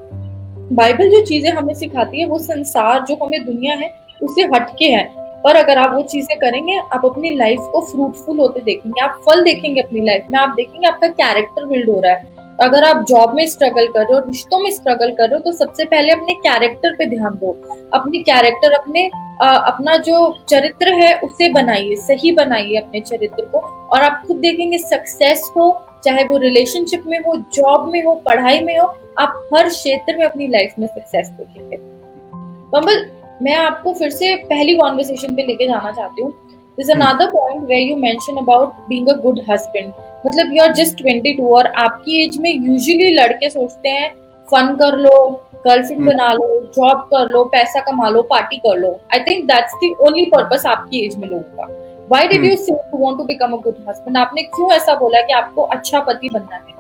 बाइबल 0.74 1.10
जो 1.10 1.22
चीज़ें 1.26 1.52
हमें 1.52 1.74
सिखाती 1.74 2.20
है 2.20 2.28
वो 2.28 2.38
संसार 2.40 3.06
जो 3.06 3.16
हमें 3.24 3.44
दुनिया 3.46 3.76
है 3.76 3.94
उसे 4.22 4.44
हटके 4.56 4.86
है। 4.86 5.04
पर 5.44 5.56
अगर 5.56 5.78
आप 5.78 5.94
वो 5.94 6.02
चीज़ें 6.04 6.38
करेंगे 6.40 6.78
आप 6.78 7.06
अपनी 7.06 7.30
लाइफ 7.36 7.60
को 7.72 7.82
फ्रूटफुल 7.82 8.40
होते 8.40 8.60
देखेंगे 8.62 9.02
आप 9.02 9.22
फल 9.26 9.44
देखेंगे 9.44 9.82
अपनी 9.82 10.02
लाइफ 10.02 10.28
में 10.32 10.40
आप 10.40 10.54
देखेंगे 10.56 10.88
आपका 10.88 11.08
कैरेक्टर 11.10 11.66
बिल्ड 11.66 11.90
हो 11.90 12.00
रहा 12.00 12.12
है। 12.12 12.41
अगर 12.62 12.84
आप 12.84 13.04
जॉब 13.10 13.34
में 13.36 13.46
स्ट्रगल 13.48 13.88
कर 13.88 14.00
रहे 14.02 14.14
हो 14.14 14.20
रिश्तों 14.28 14.60
में 14.60 14.70
स्ट्रगल 14.72 15.12
कर 15.12 15.30
रहे 15.30 15.36
हो 15.36 15.40
तो 15.42 15.52
सबसे 15.58 15.86
पहले 15.86 16.12
अपने 16.12 16.34
कैरेक्टर 16.42 16.96
पे 16.96 17.06
ध्यान 17.10 17.36
दो। 17.36 17.52
अपने 17.94 18.20
कैरेक्टर 18.24 18.72
अपने 18.74 19.10
आ, 19.42 19.48
अपना 19.48 19.96
जो 19.98 20.18
चरित्र 20.50 20.94
है 20.94 21.14
उसे 21.20 21.50
बनाइए 21.54 21.96
सही 21.98 22.32
बनाइए 22.32 22.76
अपने 22.78 23.00
चरित्र 23.00 23.46
को 23.46 23.60
और 23.88 24.02
आप 24.02 24.24
खुद 24.28 24.38
देखेंगे 24.38 24.78
सक्सेस 24.78 25.50
हो 25.58 25.72
चाहे 26.06 26.24
वो 26.24 26.38
रिलेशनशिप 26.38 27.04
में 27.08 27.18
हो 27.20 27.36
जॉब 27.54 27.90
में 27.92 28.04
हो 28.04 28.14
पढ़ाई 28.26 28.60
में 28.60 28.78
हो 28.78 28.86
आप 29.20 29.50
हर 29.54 29.70
क्षेत्र 29.70 30.18
में 30.18 30.26
अपनी 30.26 30.48
लाइफ 30.48 30.76
में 30.80 30.88
सक्सेस 30.88 31.30
देखेंगे। 31.30 31.78
बम्बल 32.74 33.06
मैं 33.42 33.56
आपको 33.56 33.94
फिर 33.94 34.10
से 34.12 34.36
पहली 34.46 34.76
कॉन्वर्सेशन 34.78 35.36
पे 35.36 35.46
लेके 35.48 35.68
जाना 35.68 35.92
चाहती 35.92 36.22
हूँ। 36.22 36.32
This 36.78 36.90
another 36.90 37.30
point 37.32 37.64
where 37.64 37.90
you 37.90 37.96
mention 37.98 38.38
about 38.38 38.88
being 38.90 39.08
a 39.08 39.16
good 39.22 39.40
husband 39.50 39.92
मतलब 40.26 40.54
यू 40.54 40.64
आर 40.64 40.74
जस्ट 40.74 41.04
22 41.04 41.40
और 41.40 41.68
आपकी 41.68 42.24
एज 42.24 42.38
में 42.38 42.54
यूजुअली 42.54 43.14
लड़के 43.14 43.50
सोचते 43.50 43.90
हैं 43.90 44.10
फन 44.52 44.76
कर 44.76 44.98
लो 44.98 45.48
गर्लफ्रेंड 45.68 46.02
hmm. 46.02 46.12
बना 46.12 46.34
लो 46.34 46.72
जॉब 46.76 46.98
कर 46.98 47.32
लो 47.32 47.44
पैसा 47.44 47.80
कमा 47.80 48.10
लो 48.10 48.22
पार्टी 48.22 48.58
कर 48.58 48.78
लो। 48.78 49.00
I 49.14 49.20
think 49.20 49.46
that's 49.46 49.74
the 49.84 49.96
only 50.02 50.26
purpose 50.26 50.66
आपकी 50.66 51.06
एज 51.06 51.16
में 51.16 51.28
लोगों 51.28 51.42
का। 51.42 51.66
Why 52.08 52.28
did 52.28 52.46
you 52.46 52.56
say 52.56 52.72
you 52.72 53.06
want 53.06 53.18
to 53.18 53.24
become 53.24 53.52
a 53.52 53.58
good 53.58 53.76
husband 53.90 54.18
आपने 54.18 54.42
क्यों 54.42 54.72
ऐसा 54.72 54.96
बोला 54.96 55.22
कि 55.22 55.34
आपको 55.34 55.62
अच्छा 55.62 56.00
पति 56.00 56.30
बनना 56.34 56.56
है? 56.56 56.80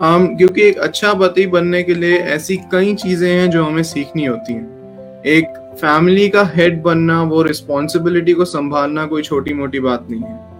Um, 0.00 0.38
क्योंकि 0.38 0.62
एक 0.62 0.78
अच्छा 0.78 1.14
पति 1.14 1.46
बनने 1.46 1.82
के 1.82 1.94
लिए 1.94 2.18
ऐसी 2.18 2.56
कई 2.56 2.94
चीज़ें 2.94 3.30
हैं 3.30 3.50
जो 3.50 3.64
हमें 3.64 3.82
सीखनी 3.82 4.24
होती 4.24 4.52
हैं। 4.52 5.22
एक 5.22 5.76
फैमिली 5.80 6.28
का 6.28 6.50
हेड 6.54 6.82
बनना 6.82 7.22
वो 7.22 7.42
रिस्पॉन्सिबिलिटी 7.42 8.32
को 8.32 8.44
संभालना 8.44 9.06
कोई 9.06 9.22
छोटी 9.22 9.54
मोटी 9.54 9.80
बात 9.80 10.06
नहीं 10.10 10.22
है। 10.22 10.50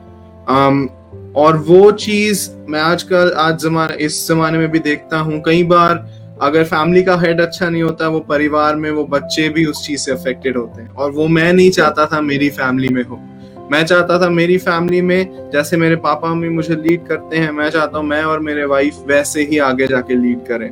Um, 0.51 0.88
और 1.37 1.57
वो 1.57 1.90
चीज़ 1.93 2.51
मैं 2.69 2.81
आजकल, 2.81 3.33
आज 3.37 3.59
जमाने, 3.59 4.05
इस 4.05 4.29
जमाने 4.29 4.59
में 4.59 4.71
भी 4.71 4.79
देखता 4.79 5.19
हूँ। 5.19 5.43
कई 5.47 5.62
बार 5.62 6.21
अगर 6.43 6.64
फैमिली 6.64 7.03
का 7.03 7.16
हेड 7.16 7.40
अच्छा 7.40 7.71
नहीं 7.71 7.83
होता, 7.83 8.09
वो 8.09 8.21
परिवार 8.21 8.77
में 8.77 8.90
वो 8.90 9.05
बच्चे 9.05 9.49
भी 9.49 9.64
उस 9.64 9.87
चीज़ 9.87 10.01
से 10.01 10.12
अफेक्टेड 10.12 10.57
होते 10.57 10.83
हैं। 10.83 10.90
और 10.90 11.11
वो 11.11 11.29
मैं 11.29 11.53
नहीं 11.53 11.71
चाहता 11.71 12.07
था 12.07 12.21
मेरी 12.21 12.51
फैमिली 12.51 12.88
में 12.88 13.05
हो। 13.05 13.21
मैं 13.73 13.85
चाहता 13.85 14.21
था 14.21 14.31
मेरी 14.31 14.59
फैमिली 14.59 15.01
में 15.01 15.51
जैसे 15.53 15.77
मेरे 15.77 15.97
पापा, 15.97 16.29
मम्मी 16.29 16.49
मुझे 16.49 16.75
लीड 16.75 17.07
करते 17.07 17.37
हैं, 17.37 17.51
मैं 17.51 17.71
चाहता 17.71 17.99
हूँ 17.99 18.07
मैं 18.07 18.23
और 18.23 18.40
मेरे 18.40 18.64
वाइफ 18.64 18.97
वैसे 19.07 19.43
ही 19.43 19.59
आगे 19.59 19.87
जाके 19.87 20.14
लीड 20.14 20.47
करें। 20.47 20.71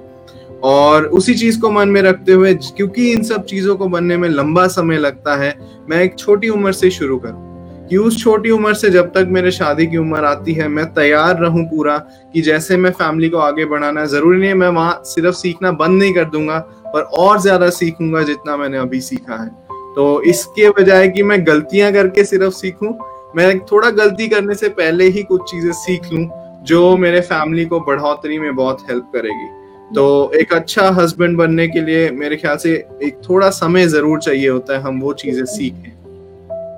और 0.62 1.04
उसी 1.04 1.34
चीज़ 1.34 1.60
को 1.60 1.70
मन 1.70 1.88
में 1.88 2.02
रखते 2.02 2.32
हुए, 2.32 2.54
क्योंकि 2.54 3.12
इन 3.12 3.22
सब 3.22 3.44
चीज़ों 3.44 3.76
को 3.76 3.88
बनने 3.88 4.16
में 4.16 4.28
लंबा 4.28 4.66
समय 4.66 4.98
लगता 4.98 5.36
है, 5.36 5.58
मैं 5.90 6.02
एक 6.02 6.18
छोटी 6.18 6.48
उम्र 6.48 6.72
से 6.72 6.90
शुरू 6.90 7.18
करूँ। 7.18 7.47
कि 7.88 7.96
उस 7.96 8.22
छोटी 8.22 8.50
उम्र 8.50 8.72
से 8.74 8.90
जब 8.90 9.12
तक 9.12 9.26
मेरे 9.30 9.50
शादी 9.50 9.86
की 9.86 9.96
उम्र 9.96 10.24
आती 10.24 10.52
है, 10.52 10.68
मैं 10.68 10.84
तैयार 10.94 11.38
रहूँ 11.38 11.64
पूरा 11.64 11.96
कि 12.34 12.40
जैसे 12.42 12.76
मैं 12.76 12.90
फैमिली 12.92 13.28
को 13.28 13.38
आगे 13.38 13.64
बढ़ाना 13.64 14.00
है 14.00 14.06
ज़रूरी 14.06 14.38
नहीं 14.40 14.54
मैं 14.54 14.68
वहाँ 14.68 15.00
सिर्फ़ 15.04 15.34
सीखना 15.36 15.72
बंद 15.72 15.98
नहीं 16.02 16.14
कर 16.14 16.24
दूँगा, 16.24 16.58
पर 16.86 17.00
और 17.00 17.40
ज़्यादा 17.40 17.70
सीखूँगा 17.70 18.22
जितना 18.22 18.56
मैंने 18.56 18.78
अभी 18.78 19.00
सीखा 19.00 19.42
है। 19.42 19.48
तो 19.94 20.22
इसके 20.22 20.70
बजाय 20.70 21.08
कि 21.08 21.22
मैं 21.22 21.46
गलतियाँ 21.46 21.92
करके 21.92 22.24
सिर्फ़ 22.24 22.54
सीखूं, 22.54 22.92
मैं 23.36 23.58
थोड़ा 23.66 23.90
गलती 23.92 24.28
करने 24.28 24.54
से 24.54 24.68
पहले 24.68 25.04
ही 25.04 25.22
कुछ 25.22 25.50
चीज़ें 25.50 25.72
सीख 25.74 26.12
लूँ, 26.12 26.28
जो 26.64 26.96
मेरे 26.96 27.20
फैमिली 27.20 27.64
को 27.64 27.80
बढ़ोतरी 27.80 28.38
में 28.38 28.54
बहुत 28.56 28.86
हेल्प 28.90 29.10
करेगी। 29.14 29.48
तो 29.94 30.30
एक 30.34 30.52
अच्छा 30.52 30.88
हस्बैंड 30.90 31.36
बनने 31.38 31.66
के 31.68 31.80
लिए 31.80 32.10
मेरे 32.10 32.36
ख्याल 32.36 32.56
से 32.56 32.72
एक 33.02 33.20
थोड़ा 33.28 33.50
समय 33.50 33.86
ज़रूर 33.86 34.20
चाहिए 34.20 34.48
होता 34.48 34.74
है, 34.74 34.80
हम 34.80 35.00
वो 35.00 35.12
चीज़ें 35.14 35.44
सीखें। 35.46 35.92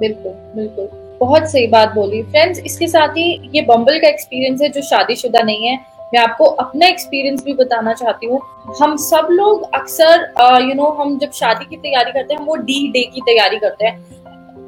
बिल्कुल 0.01 0.33
बिल्कुल। 0.57 1.00
बहुत 1.21 1.51
सही 1.51 1.67
बात 1.67 1.95
बोली। 1.95 2.23
फ्रेंड्स 2.23 2.59
इसके 2.61 2.87
साथ 2.89 3.17
ही 3.17 3.51
ये 3.55 3.63
बम्बल 3.63 3.99
का 3.99 4.09
एक्सपीरियंस 4.09 4.63
है 4.63 4.69
जो 4.69 4.83
शादीशुदा 4.83 5.43
नहीं 5.43 5.67
है। 5.67 5.75
मैं 6.15 6.21
आपको 6.21 6.45
अपना 6.45 6.87
एक्सपीरियंस 6.87 7.43
भी 7.45 7.53
बताना 7.55 7.93
चाहती 7.95 8.27
हूँ। 8.27 8.41
हम 8.81 8.97
सब 8.99 9.29
लोग 9.31 9.69
अक्सर 9.75 10.27
यू 10.63 10.75
नो 10.75 10.91
हम 11.01 11.19
जब 11.19 11.31
शादी 11.33 11.65
की 11.65 11.77
तैयारी 11.77 12.13
करते 12.13 12.35
हैं, 12.35 12.41
हम 12.41 12.47
वो 12.47 12.57
डी 12.57 12.87
डे 12.93 13.03
की 13.05 13.21
तैयारी 13.21 13.59
करते 13.59 13.87
हैं। 13.87 14.05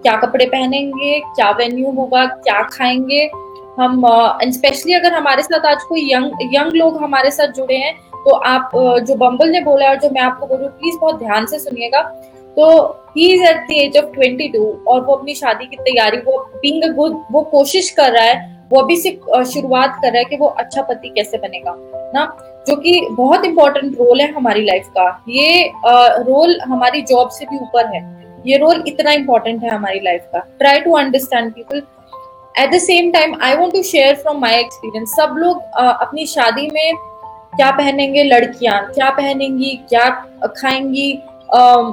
क्या 0.02 0.16
कपड़े 0.16 0.44
पहनेंगे, 0.46 1.18
क्या 1.20 1.50
वेन्यू 1.50 1.90
होगा, 1.90 2.24
क्या 2.26 2.62
खाएँगे? 2.68 3.30
हम 3.78 4.04
एंड 4.42 4.52
स्पेशली 4.52 4.94
अगर 4.94 5.12
हमारे 5.12 5.42
साथ 5.42 5.66
आज 5.66 5.82
कोई 5.82 6.00
यंग 6.12 6.48
यंग 6.54 6.72
लोग 6.72 7.02
हमारे 7.02 7.30
साथ 7.30 7.52
जुड़े 7.52 7.76
हैं 7.76 7.94
तो 8.14 8.30
आप 8.30 8.70
जो 9.06 9.14
बम्बल 9.16 9.48
ने 9.48 9.60
बोला 9.60 9.88
और 9.88 9.96
जो 9.96 10.10
मैं 10.10 10.20
आपको 10.20 10.46
बोलूँ 10.46 10.68
प्लीज़ 10.70 10.98
बहुत 10.98 11.18
ध्यान 11.18 11.46
से 11.46 11.58
सुनिएगा। 11.58 12.00
तो 12.56 12.66
he 13.16 13.26
is 13.34 13.42
at 13.42 13.56
the 13.68 13.72
age 13.72 13.96
of 13.96 14.04
22 14.12 14.86
और 14.86 15.00
वो 15.04 15.14
अपनी 15.14 15.34
शादी 15.34 15.66
की 15.66 15.76
तैयारी, 15.78 16.16
वो 16.18 16.38
बीइंग 16.54 16.94
गुड 16.94 17.22
वो 17.32 17.42
कोशिश 17.52 17.90
कर 17.90 18.12
रहा 18.12 18.24
है, 18.24 18.50
वो 18.72 18.80
अभी 18.80 18.96
से 18.96 19.10
शुरुआत 19.52 19.98
कर 20.02 20.08
रहा 20.08 20.18
है 20.18 20.24
कि 20.24 20.36
वो 20.36 20.46
अच्छा 20.46 20.82
पति 20.82 21.08
कैसे 21.16 21.38
बनेगा, 21.38 21.74
ना? 22.14 22.24
जो 22.68 22.76
कि 22.76 23.06
बहुत 23.10 23.44
इंपॉर्टेंट 23.44 23.94
रोल 23.98 24.20
है 24.20 24.30
हमारी 24.32 24.64
लाइफ 24.64 24.86
का। 24.88 25.06
ये 25.28 25.70
रोल 25.86 26.58
हमारी 26.62 27.02
जॉब 27.02 27.28
से 27.30 27.44
भी 27.44 27.58
ऊपर 27.58 27.86
है। 27.94 28.00
ये 28.46 28.56
रोल 28.58 28.82
इतना 28.86 29.12
इंपॉर्टेंट 29.12 29.62
है 29.62 29.70
हमारी 29.70 30.00
लाइफ 30.04 30.28
का। 30.32 30.38
Try 30.58 30.80
to 30.80 30.92
understand 30.96 31.52
people 31.54 31.82
at 32.54 32.70
the 32.70 32.78
same 32.80 33.10
time 33.12 33.34
I 33.42 33.56
want 33.56 33.72
to 33.74 33.82
share 33.82 34.14
from 34.14 34.40
my 34.40 34.58
experience 34.60 35.14
सब 35.16 35.34
लोग 35.38 35.62
अपनी 35.76 36.26
शादी 36.26 36.68
में 36.74 36.94
क्या 37.56 37.70
पहनेंगे? 37.72 38.22
लड़कियाँ, 38.24 38.80
क्या 38.86 39.10
पहनेंगी? 39.10 39.70
क्या 39.88 40.08
खाएँगी? 40.46 41.12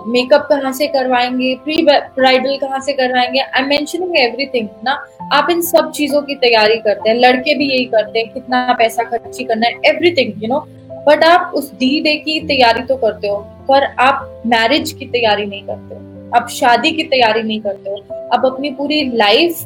मेकअप 0.08 0.48
uh, 0.48 0.50
कहाँ 0.50 0.72
से 0.72 0.88
करवाएँगे 0.88 1.56
प्री 1.56 1.82
ब्राइडल 1.84 2.58
कहाँ 2.58 2.80
से 2.80 2.94
करवाएँगे? 2.94 3.40
आई 3.40 3.62
मेंशनिंग 3.62 4.18
एवरीथिंग 4.18 4.68
ना? 4.84 5.06
आप 5.34 5.48
इन 5.52 5.62
सब 5.62 5.92
चीज़ों 5.92 6.22
की 6.22 6.36
तैयारी 6.36 6.78
करते 6.78 7.10
हैं 7.10 7.18
लड़के 7.18 7.56
भी 7.56 7.70
यही 7.70 7.86
करते 7.86 8.20
हैं 8.20 8.30
कितना 8.30 8.76
पैसा 8.80 9.04
खर्ची 9.04 9.44
करना 9.44 9.68
है 9.68 9.74
एवरीथिंग 9.86 10.44
यू 10.44 10.50
नो 10.50 10.68
बट 11.08 11.24
आप 11.24 11.52
उस 11.56 11.74
डी 11.74 12.02
डे 12.02 12.16
की 12.16 12.40
तैयारी 12.40 12.82
तो 12.82 12.96
करते 12.96 13.28
हो 13.28 13.38
पर 13.38 13.84
आप 13.84 14.44
मैरिज 14.46 14.92
की 14.92 15.06
तैयारी 15.06 15.46
नहीं 15.46 15.64
करते 15.64 15.96
हो 15.96 16.02
आप 16.36 16.50
शादी 16.50 16.92
की 16.92 17.04
तैयारी 17.04 17.44
नहीं 17.44 17.62
करते 17.62 17.90
हो 17.90 17.96
आप 18.34 18.46
अपनी 18.46 18.72
पूरी 18.72 19.18
लाइफ 19.18 19.60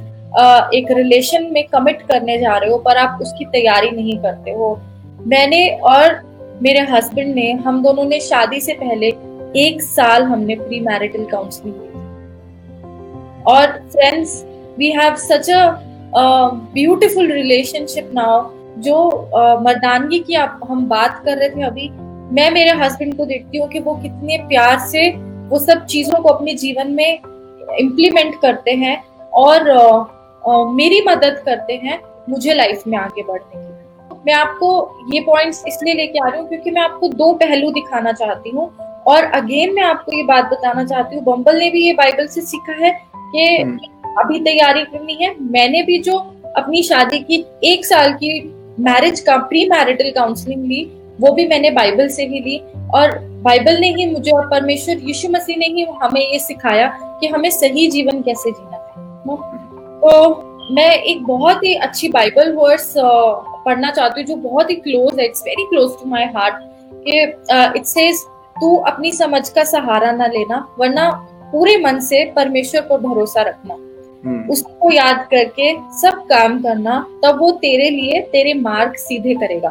एक 0.74 0.86
रिलेशन 0.92 1.50
में 1.52 1.64
कमिट 1.64 2.02
करने 2.02 2.38
जा 2.38 2.58
रहे 2.58 2.70
हो 2.70 2.78
पर 2.78 2.98
आप 2.98 3.20
उसकी 3.22 3.46
तैयारी 3.46 3.90
नहीं 3.90 4.18
करते 4.18 4.52
हो। 4.52 4.82
मैंने 5.28 5.68
और 5.68 6.34
मेरे 6.64 6.80
हस्बैंड 6.80 7.36
ने 7.36 7.52
हम 7.52 7.84
दोनों 7.84 8.04
ने 8.04 8.20
शादी 8.20 8.60
से 8.60 8.74
पहले 8.74 9.12
एक 9.56 9.82
साल 9.82 10.24
हमने 10.24 10.56
प्री 10.56 10.80
मैरिटल 10.80 11.26
काउंसलिंग 11.26 11.76
की 11.76 13.42
और 13.52 13.72
friends 13.92 14.44
we 14.78 14.90
have 14.92 15.16
such 15.16 15.50
a 15.50 15.80
beautiful 16.74 17.32
relationship 17.32 18.12
now 18.14 18.42
जो 18.78 18.96
uh, 19.10 19.62
मर्दानगी 19.62 20.20
की 20.20 20.34
आप 20.36 20.60
हम 20.70 20.86
बात 20.86 21.22
कर 21.26 21.38
रहे 21.38 21.50
थे 21.50 21.64
अभी 21.64 21.90
मैं 22.36 22.50
मेरे 22.52 22.72
हस्बैंड 22.72 23.18
को 23.18 23.26
देखती 23.26 23.58
हूँ 23.58 23.68
कि 23.70 23.80
वो 23.80 23.96
कितने 23.96 24.38
प्यार 24.38 24.80
से 24.80 25.10
वो 25.50 25.60
सब 25.60 25.86
चीज़ों 25.86 26.22
को 26.22 26.30
अपने 26.30 26.54
जीवन 26.54 26.92
में 26.92 27.20
इम्प्लीमेंट 27.80 28.42
करते 28.42 28.72
हैं 28.72 29.04
और 29.34 29.70
uh, 29.70 30.00
uh, 30.50 30.74
मेरी 30.74 31.04
मदद 31.08 31.42
करते 31.46 31.74
हैं 31.74 32.00
मुझे 32.30 32.54
लाइफ 32.54 32.84
में 32.88 32.98
आगे 32.98 33.24
बढ़ने 33.24 33.62
की। 33.62 34.22
मैं 34.26 34.34
आपको 34.34 34.70
ये 35.14 35.20
पॉइंट्स 35.22 35.64
इसलिए 35.68 35.94
लेके 35.94 36.20
आ 36.20 36.28
रही 36.28 36.42
हूँ 36.42 36.48
क्योंकि 36.50 36.72
मैं 36.72 36.82
आपको 36.82 37.08
दो 37.08 37.34
पहलू 37.34 37.72
दिखाना 37.72 38.12
चाहती 38.12 38.50
हूँ। 38.50 38.70
और 39.08 39.24
अगेन 39.36 39.74
मैं 39.76 39.84
आपको 39.84 40.18
ये 40.18 40.24
बात 40.24 40.46
बताना 40.52 40.84
चाहती 40.86 41.16
हूँ 41.16 41.24
बम्बल 41.26 41.58
ने 41.60 41.70
भी 41.70 41.86
ये 41.86 41.94
बाइबल 41.94 42.28
से 42.28 42.42
सीखा 42.42 42.74
है 42.76 42.92
कि 43.16 43.46
हम्म। 43.62 44.14
अभी 44.20 44.40
तैयारी 44.40 44.84
करनी 44.84 45.14
है। 45.22 45.36
मैंने 45.42 45.82
भी 45.84 45.98
जो 46.00 46.18
अपनी 46.58 46.84
शादी 46.84 47.20
की 47.20 47.44
एक 47.64 47.86
साल 47.86 48.14
की 48.14 48.40
मैरिज 48.80 49.20
का 49.20 49.38
प्री 49.50 49.66
मैरिटल 49.70 50.12
काउंसलिंग 50.12 50.66
ली 50.66 50.84
वो 51.20 51.32
भी 51.34 51.48
मैंने 51.48 51.70
बाइबल 51.72 52.08
से 52.10 52.26
ही 52.26 52.40
ली। 52.40 52.58
और 52.96 53.18
बाइबल 53.44 53.80
ने 53.80 53.88
ही 53.94 54.06
मुझे 54.12 54.32
और 54.32 54.48
परमेश्वर 54.50 54.98
यीशु 55.08 55.30
मसीह 55.30 55.58
ने 55.58 55.66
ही 55.68 55.84
हमें 56.02 56.22
ये 56.22 56.40
सिखाया 56.40 56.88
कि 57.22 57.28
हमें 57.28 57.50
सही 57.52 57.88
जीवन 57.92 58.22
कैसे 58.22 58.52
जीना 58.52 58.78
है। 58.78 58.82
तो 60.02 60.74
मैं 60.74 60.92
एक 60.92 61.24
बहुत 61.26 61.64
ही 61.64 61.74
अच्छी 61.78 62.08
बाइबल 62.10 62.52
वर्स 62.54 62.94
पढ़ना 62.98 63.92
चाहती 63.92 64.22
हूँ 64.22 64.28
जो 64.28 64.36
बहुत 64.50 64.70
ही 64.70 64.76
क्लोज 64.78 65.20
है 65.20 65.26
it's 65.26 65.44
very 65.46 65.64
close 65.66 65.92
to 66.00 66.10
my 66.10 66.26
heart 66.36 66.56
कि 67.06 67.22
इट 67.80 67.86
सेज 67.86 68.24
तू 68.62 68.76
अपनी 68.76 69.12
समझ 69.12 69.50
का 69.50 69.64
सहारा 69.64 70.12
ना 70.12 70.28
लेना 70.28 70.68
वरना 70.80 71.10
पूरे 71.52 71.78
मन 71.78 72.00
से 72.00 72.24
परमेश्वर 72.26 72.82
पर 72.82 72.98
भरोसा 72.98 73.42
रखना। 73.42 73.74
hmm. 73.74 74.52
उसको 74.52 74.92
याद 74.92 75.28
करके 75.32 75.74
सब 75.74 76.26
काम 76.26 76.62
करना 76.62 77.00
तब 77.26 77.40
वो 77.40 77.52
तेरे 77.52 77.90
लिए 77.90 78.22
तेरे 78.22 78.54
मार्ग 78.54 78.96
सीधे 78.96 79.34
करेगा। 79.34 79.70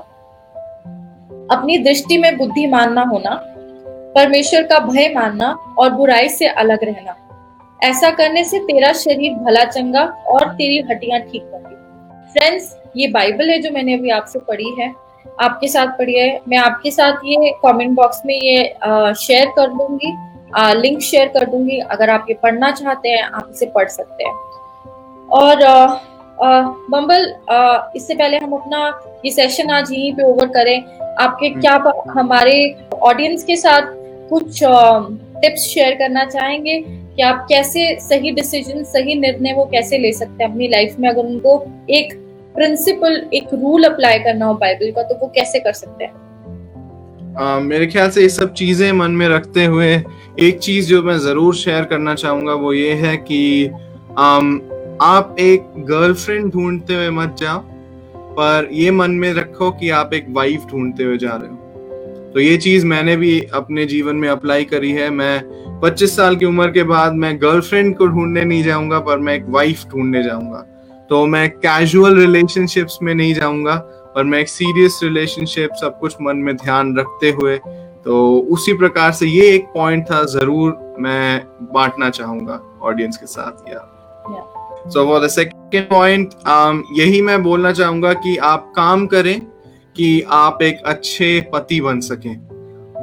अपनी 1.50 1.78
दृष्टि 1.78 2.18
में 2.18 2.36
बुद्धि 2.38 2.66
मानना 2.66 3.02
होना 3.02 3.34
परमेश्वर 4.14 4.62
का 4.62 4.78
भय 4.78 5.12
मानना 5.14 5.50
और 5.78 5.90
बुराई 5.90 6.28
से 6.28 6.46
अलग 6.46 6.84
रहना। 6.84 7.16
ऐसा 7.82 8.10
करने 8.10 8.44
से 8.44 8.58
तेरा 8.58 8.92
शरीर 8.92 9.32
भला 9.34 9.64
चंगा 9.64 10.04
और 10.04 10.48
तेरी 10.48 10.78
हड्डियाँ 10.90 11.20
ठीक 11.20 11.42
होंगी। 11.42 11.76
फ्रेंड्स 12.32 12.76
ये 12.96 13.08
बाइबल 13.08 13.50
है 13.50 13.58
जो 13.58 13.70
मैंने 13.70 13.94
अभी 13.94 14.10
आपसे 14.10 14.38
पढ़ी 14.38 14.74
है। 14.80 15.01
आपके 15.40 15.68
साथ 15.68 15.86
पढ़ी 15.86 16.14
है। 16.14 16.40
मैं 16.48 16.58
आपके 16.58 16.90
साथ 16.90 17.12
ये 17.24 17.50
कमेंट 17.64 17.90
बॉक्स 17.90 18.22
में 18.26 18.34
ये 18.34 18.74
शेयर 19.14 19.46
कर 19.46 19.66
दूँगी। 19.68 20.12
आ, 20.56 20.72
लिंक 20.72 21.00
शेयर 21.00 21.28
कर 21.28 21.46
दूँगी। 21.46 21.78
अगर 21.78 22.10
आप 22.10 22.26
ये 22.28 22.34
पढ़ना 22.34 22.70
चाहते 22.70 23.08
हैं 23.08 23.22
आप 23.22 23.50
इसे 23.54 23.66
पढ़ 23.66 23.88
सकते 23.88 24.24
हैं। 24.24 24.34
और 25.32 25.56
बम्बल 26.90 27.34
इससे 27.96 28.14
पहले 28.14 28.38
हम 28.38 28.52
अपना 28.52 29.00
ये 29.24 29.30
सेशन 29.30 29.70
आज 29.70 29.92
यहीं 29.92 30.12
पे 30.12 30.22
ओवर 30.22 30.46
करें। 30.46 30.82
आपके 31.20 31.46
हम्म। 31.46 31.60
क्या 31.60 31.72
हमारे 32.12 32.74
ऑडियंस 33.02 33.44
के 33.44 33.56
साथ 33.56 33.82
कुछ 34.30 34.60
टिप्स 35.42 35.60
शेयर 35.60 35.94
करना 35.94 36.24
चाहेंगे? 36.24 36.84
कि 37.16 37.22
आप 37.22 37.46
कैसे 37.48 37.98
सही 38.00 38.30
डिसीज़न 38.30 38.82
सही 38.84 39.14
निर्णय 39.14 39.52
वो 39.52 39.64
कैसे 39.64 39.98
ले 39.98 40.12
सकते 40.12 40.44
हैं 40.44 40.50
अपनी 40.50 40.68
लाइफ 40.68 40.96
में? 41.00 41.08
अगर 41.08 41.20
उनको 41.20 41.64
एक 41.90 42.21
प्रिंसिपल 42.54 43.22
एक 43.34 43.54
रूल 43.54 43.84
अप्लाई 43.84 44.18
करना 44.18 44.46
हो 44.46 44.54
बाइबल 44.54 44.90
का 44.90 45.02
तो 45.02 45.14
वो 45.14 45.26
कैसे 45.26 45.60
कर 45.60 45.72
सकते 45.72 46.04
हैं? 46.04 46.12
Uh, 47.32 47.60
मेरे 47.62 47.86
ख्याल 47.86 48.10
से 48.10 48.22
ये 48.22 48.28
सब 48.28 48.52
चीज़ें 48.52 48.92
मन 48.92 49.10
में 49.10 49.28
रखते 49.28 49.64
हुए 49.64 49.92
एक 50.40 50.58
चीज़ 50.58 50.88
जो 50.88 51.02
मैं 51.02 51.18
ज़रूर 51.18 51.54
शेयर 51.54 51.84
करना 51.84 52.14
चाहूँगा 52.14 52.54
वो 52.54 52.72
ये 52.72 52.92
है 52.92 53.16
कि 53.16 53.68
um, 54.18 54.60
आप 55.02 55.36
एक 55.40 55.72
गर्लफ्रेंड 55.78 56.52
ढूंढते 56.52 56.94
हुए 56.94 57.10
मत 57.10 57.36
जाओ 57.38 57.58
पर 58.32 58.68
ये 58.72 58.90
मन 58.90 59.10
में 59.10 59.32
रखो 59.34 59.70
कि 59.70 59.90
आप 59.90 60.14
एक 60.14 60.26
वाइफ 60.30 60.64
ढूंढते 60.70 61.04
हुए 61.04 61.16
जा 61.18 61.30
रहे 61.30 61.48
हो। 61.48 62.30
तो 62.34 62.40
ये 62.40 62.56
चीज़ 62.56 62.86
मैंने 62.86 63.16
भी 63.16 63.40
अपने 63.54 63.84
जीवन 63.86 64.16
में 64.16 64.28
अप्लाई 64.28 64.64
करी 64.64 64.92
है। 64.92 65.08
मैं 65.10 65.80
25 65.80 66.16
साल 66.16 66.36
की 66.36 66.46
उम्र 66.46 66.70
के 66.70 66.82
बाद 66.82 67.14
मैं 67.14 67.36
गर्लफ्रेंड 67.42 67.96
को 67.96 68.06
ढूँढने 68.06 68.44
नहीं 68.44 68.62
जाऊँगा 68.64 68.98
पर 68.98 69.18
मैं 69.18 69.34
एक 69.34 69.44
वाइफ 69.48 69.84
ढूँढने 69.90 70.22
जाऊँगा। 70.22 70.64
तो 71.12 71.24
मैं 71.26 71.48
कैजुअल 71.50 72.16
रिलेशनशिप्स 72.16 72.98
में 73.02 73.14
नहीं 73.14 73.32
जाऊँगा 73.34 73.72
और 74.16 74.24
मैं 74.24 74.38
एक 74.38 74.48
सीरियस 74.48 74.98
रिलेशनशिप 75.02 75.70
सब 75.80 75.98
कुछ 75.98 76.14
मन 76.22 76.36
में 76.36 76.54
ध्यान 76.56 76.96
रखते 76.98 77.30
हुए 77.30 77.56
तो 78.04 78.38
उसी 78.50 78.72
प्रकार 78.72 79.12
से 79.12 79.26
ये 79.26 79.50
एक 79.54 79.66
पॉइंट 79.74 80.04
था 80.10 80.22
ज़रूर 80.34 80.96
मैं 81.00 81.42
बांटना 81.74 82.10
चाहूँगा 82.10 82.60
ऑडियंस 82.82 83.16
के 83.16 83.26
साथ 83.26 83.68
या 83.68 83.80
so 84.88 85.04
for 85.06 85.24
the 85.24 85.28
second 85.28 85.84
point 85.90 86.34
यही 86.98 87.22
मैं 87.22 87.42
बोलना 87.42 87.72
चाहूँगा 87.72 88.12
कि 88.14 88.36
आप 88.36 88.72
काम 88.76 89.06
करें 89.06 89.40
कि 89.96 90.10
आप 90.32 90.62
एक 90.62 90.82
अच्छे 90.86 91.30
पति 91.52 91.80
बन 91.80 92.00
सकें। 92.00 92.34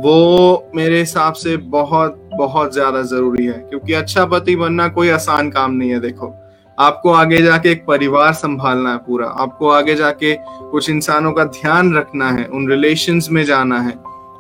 वो 0.01 0.71
मेरे 0.75 0.99
हिसाब 0.99 1.33
से 1.35 1.57
बहुत 1.71 2.29
बहुत 2.33 2.73
ज़्यादा 2.73 3.01
ज़रूरी 3.01 3.45
है 3.45 3.59
क्योंकि 3.59 3.93
अच्छा 3.93 4.25
पति 4.25 4.55
बनना 4.55 4.87
कोई 4.87 5.09
आसान 5.09 5.49
काम 5.49 5.71
नहीं 5.71 5.89
है 5.89 5.99
देखो। 5.99 6.35
आपको 6.79 7.11
आगे 7.11 7.41
जाके 7.41 7.71
एक 7.71 7.85
परिवार 7.85 8.33
संभालना 8.33 8.91
है 8.91 8.97
पूरा। 8.97 9.27
आपको 9.27 9.69
आगे 9.69 9.95
जाके 9.95 10.35
कुछ 10.71 10.89
इंसानों 10.89 11.31
का 11.31 11.43
ध्यान 11.43 11.95
रखना 11.95 12.31
है, 12.31 12.45
उन 12.45 12.69
रिलेशंस 12.69 13.27
में 13.31 13.43
जाना 13.43 13.79
है। 13.79 13.93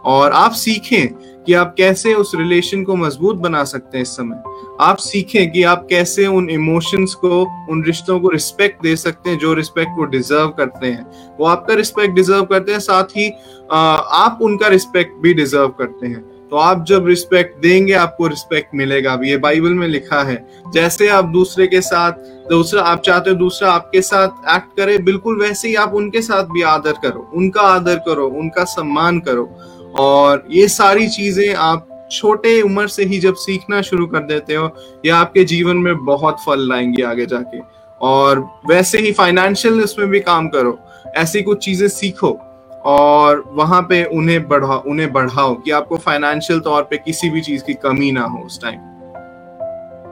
और 0.05 0.31
आप 0.31 0.51
सीखें 0.51 1.07
कि 1.43 1.53
आप 1.53 1.73
कैसे 1.77 2.13
उस 2.13 2.31
रिलेशन 2.35 2.83
को 2.83 2.95
मज़बूत 2.95 3.35
बना 3.35 3.63
सकते 3.63 3.97
हैं 3.97 4.03
इस 4.03 4.09
समय। 4.09 4.41
आप 4.79 4.97
सीखें 4.97 5.51
कि 5.51 5.63
आप 5.63 5.85
कैसे 5.89 6.27
उन 6.27 6.49
इमोशंस 6.49 7.13
को, 7.13 7.41
उन 7.69 7.83
रिश्तों 7.83 8.19
को 8.19 8.29
रिस्पेक्ट 8.29 8.83
दे 8.83 8.95
सकते 8.95 9.29
हैं, 9.29 9.37
जो 9.37 9.53
रिस्पेक्ट 9.53 9.91
वो 9.97 10.05
डिजर्व 10.05 10.47
करते 10.47 10.87
हैं। 10.87 11.05
वो 11.39 11.45
आपका 11.45 11.73
रिस्पेक्ट 11.73 12.15
डिजर्व 12.15 12.43
करते 12.43 12.71
हैं, 12.71 12.79
साथ 12.79 13.17
ही 13.17 13.29
आप 13.71 14.39
उनका 14.41 14.67
रिस्पेक्ट 14.67 15.21
भी 15.21 15.33
डिजर्व 15.33 15.67
करते 15.67 16.07
हैं। 16.07 16.28
तो 16.51 16.57
आप 16.57 16.85
जब 16.85 17.07
रिस्पेक्ट 17.07 17.61
देंगे, 17.61 17.93
आपको 17.93 18.27
रिस्पेक्ट 18.27 18.67
मिलेगा। 18.75 19.19
ये 19.23 19.37
बाइबल 19.37 19.69
में 19.69 19.87
लिखा 19.87 20.23
है, 20.23 20.47
जैसे 20.73 21.07
आप 21.07 21.25
दूसरे 21.25 21.67
के 21.67 21.81
साथ, 21.81 22.11
दूसरा, 22.49 22.81
आप 22.81 23.01
चाहते 23.01 23.29
हो 23.29 23.35
दूसरा 23.35 23.71
आपके 23.71 24.01
साथ 24.01 24.27
एक्ट 24.27 24.77
करे, 24.77 24.97
बिल्कुल 24.97 25.41
वैसे 25.41 25.67
ही 25.67 25.75
आप 25.75 25.93
उनके 25.93 26.21
साथ 26.21 26.43
भी 26.43 26.61
आदर 26.61 26.91
करो। 26.91 27.31
उनका 27.33 27.61
आदर 27.61 27.95
करो, 27.95 28.27
उनका 28.27 28.63
सम्मान 28.63 29.19
करो। 29.19 29.55
और 29.99 30.47
ये 30.49 30.67
सारी 30.67 31.07
चीज़ें 31.07 31.55
आप 31.55 32.09
छोटे 32.11 32.61
उम्र 32.61 32.87
से 32.87 33.03
ही 33.03 33.19
जब 33.19 33.35
सीखना 33.35 33.81
शुरू 33.81 34.07
कर 34.07 34.19
देते 34.19 34.55
हो, 34.55 34.71
ये 35.05 35.11
आपके 35.11 35.43
जीवन 35.43 35.77
में 35.77 36.05
बहुत 36.05 36.37
फल 36.45 36.69
लाएँगे 36.69 37.03
आगे 37.03 37.25
जाके। 37.25 37.57
और 38.01 38.39
वैसे 38.69 38.97
ही 38.97 39.11
फाइनेंशियल 39.11 39.81
उसमें 39.83 40.07
भी 40.07 40.19
काम 40.19 40.47
करो। 40.47 40.79
ऐसी 41.15 41.41
कुछ 41.41 41.65
चीज़ें 41.65 41.87
सीखो। 41.87 42.39
और 42.85 43.43
वहाँ 43.53 43.81
पे 43.81 44.03
उन्हें 44.11 44.47
बढ़ाओ 44.47 44.81
उन्हें 44.87 45.11
बढ़ाओ 45.13 45.55
कि 45.55 45.71
आपको 45.71 45.97
फाइनेंशियल 45.97 46.59
तौर 46.59 46.83
पे 46.83 46.97
किसी 46.97 47.29
भी 47.29 47.41
चीज़ 47.41 47.63
की 47.63 47.73
कमी 47.83 48.11
ना 48.11 48.23
हो 48.25 48.43
उस 48.45 48.61
टाइम 48.61 48.79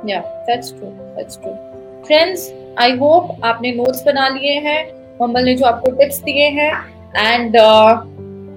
या 0.10 0.20
that's 0.48 0.74
true 0.74 0.90
that's 0.90 1.38
true 1.38 1.54
friends 2.06 2.52
I 2.80 2.98
hope 2.98 3.46
आपने 3.46 3.72
नोट्स 3.76 4.04
बना 4.06 4.28
लिए 4.30 4.60
हैं 4.60 4.82
मम्मल 5.22 5.46
ने 5.46 5.56
जो 5.56 5.66
आपको 5.66 5.92
टिप्स 5.92 6.20
दिए 6.22 6.50
हैं 6.52 6.72
एंड 7.18 7.58
uh, 7.58 7.92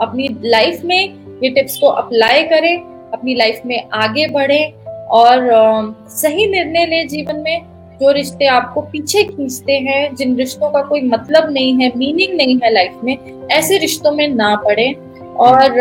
अपनी 0.03 0.29
लाइफ 0.45 0.85
में 0.85 0.99
ये 1.43 1.51
टिप्स 1.51 1.77
को 1.77 1.87
अप्लाई 2.03 2.43
करें 2.45 2.77
अपनी 3.13 3.35
लाइफ 3.35 3.63
में 3.67 3.89
आगे 3.95 4.27
बढ़े 4.29 4.63
और 5.11 5.47
uh, 5.49 6.11
सही 6.13 6.47
निर्णय 6.47 6.87
ले 6.87 7.05
जीवन 7.07 7.37
में 7.37 7.80
जो 8.01 8.11
रिश्ते 8.13 8.47
आपको 8.49 8.81
पीछे 8.83 9.23
खींचते 9.25 9.73
हैं, 9.79 10.15
जिन 10.15 10.37
रिश्तों 10.37 10.71
का 10.71 10.83
कोई 10.83 11.03
मतलब 11.03 11.51
नहीं 11.53 11.75
है 11.75 11.93
मीनिंग 11.97 12.37
नहीं 12.37 12.59
है 12.63 12.73
लाइफ 12.73 13.01
में, 13.05 13.17
ऐसे 13.53 13.79
रिश्तों 13.79 14.13
में 14.13 14.27
ना 14.29 14.55
पड़े। 14.65 14.93
और 15.39 15.79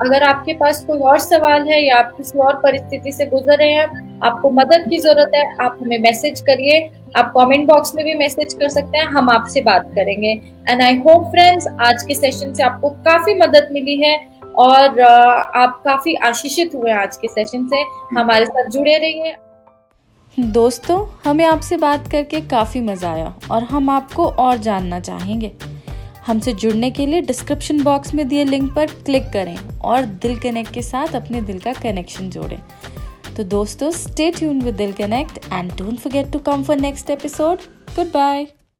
अगर 0.00 0.22
आपके 0.22 0.52
पास 0.54 0.84
कोई 0.86 0.98
और 1.00 1.18
सवाल 1.18 1.62
है 1.68 1.82
या 1.84 1.96
आप 1.96 2.12
किसी 2.16 2.38
और 2.38 2.54
परिस्थिति 2.56 3.12
से 3.12 3.26
गुजर 3.26 3.58
रहे 3.58 3.72
हैं, 3.72 4.20
आपको 4.24 4.50
मदद 4.50 4.84
की 4.90 4.98
ज़रूरत 4.98 5.30
है, 5.34 5.44
आप 5.60 5.78
हमें 5.82 5.98
मैसेज 5.98 6.40
करिए। 6.40 6.78
आप 7.16 7.32
कमेंट 7.36 7.66
बॉक्स 7.68 7.94
में 7.94 8.04
भी 8.04 8.14
मैसेज 8.14 8.54
कर 8.54 8.68
सकते 8.68 8.98
हैं, 8.98 9.04
हम 9.06 9.30
आपसे 9.30 9.60
बात 9.62 9.90
करेंगे। 9.94 10.30
एंड 10.70 10.82
आई 10.82 10.96
होप 10.98 11.24
फ्रेंड्स 11.30 11.66
आज 11.80 12.02
के 12.02 12.14
सेशन 12.14 12.52
से 12.54 12.62
आपको 12.62 12.90
काफ़ी 13.06 13.34
मदद 13.34 13.68
मिली 13.72 13.96
है 13.96 14.16
और 14.58 15.00
आप 15.00 15.80
काफ़ी 15.84 16.14
आशीषित 16.24 16.74
हुए 16.74 16.92
आज 16.94 17.16
के 17.16 17.28
सेशन 17.28 17.66
से। 17.66 17.82
हमारे 18.18 18.46
साथ 18.46 18.70
जुड़े 18.70 18.96
रहिए। 18.96 19.34
दोस्तों, 20.38 21.04
हमें 21.24 21.44
आपसे 21.44 21.76
बात 21.76 22.10
करके 22.10 22.40
काफ़ी 22.40 22.80
मज़ा 22.80 23.12
आया 23.12 23.34
और 23.50 23.62
हम 23.64 23.88
आपको 23.90 24.26
और 24.28 24.58
जानना 24.58 24.98
चाहेंगे। 25.00 25.50
हमसे 26.26 26.52
जुड़ने 26.52 26.90
के 26.90 27.06
लिए 27.06 27.20
डिस्क्रिप्शन 27.20 27.82
बॉक्स 27.82 28.14
में 28.14 28.26
दिए 28.28 28.44
लिंक 28.44 28.70
पर 28.74 28.86
क्लिक 28.86 29.30
करें 29.32 29.56
और 29.80 30.04
दिल 30.04 30.38
कनेक्ट 30.40 30.72
के 30.74 30.82
साथ 30.82 31.14
अपने 31.16 31.40
दिल 31.40 31.58
का 31.58 31.72
कनेक्शन 31.72 32.30
जोड़ें। 32.30 32.58
तो 33.36 33.44
दोस्तों 33.46 33.90
stay 33.92 34.30
tune 34.30 34.60
with 34.62 34.74
Dil 34.74 34.92
connect 34.92 35.52
and 35.52 35.72
don't 35.72 35.98
forget 35.98 36.30
to 36.32 36.38
come 36.46 36.62
for 36.62 36.76
next 36.76 37.10
episode 37.10 37.58
goodbye 38.12 38.46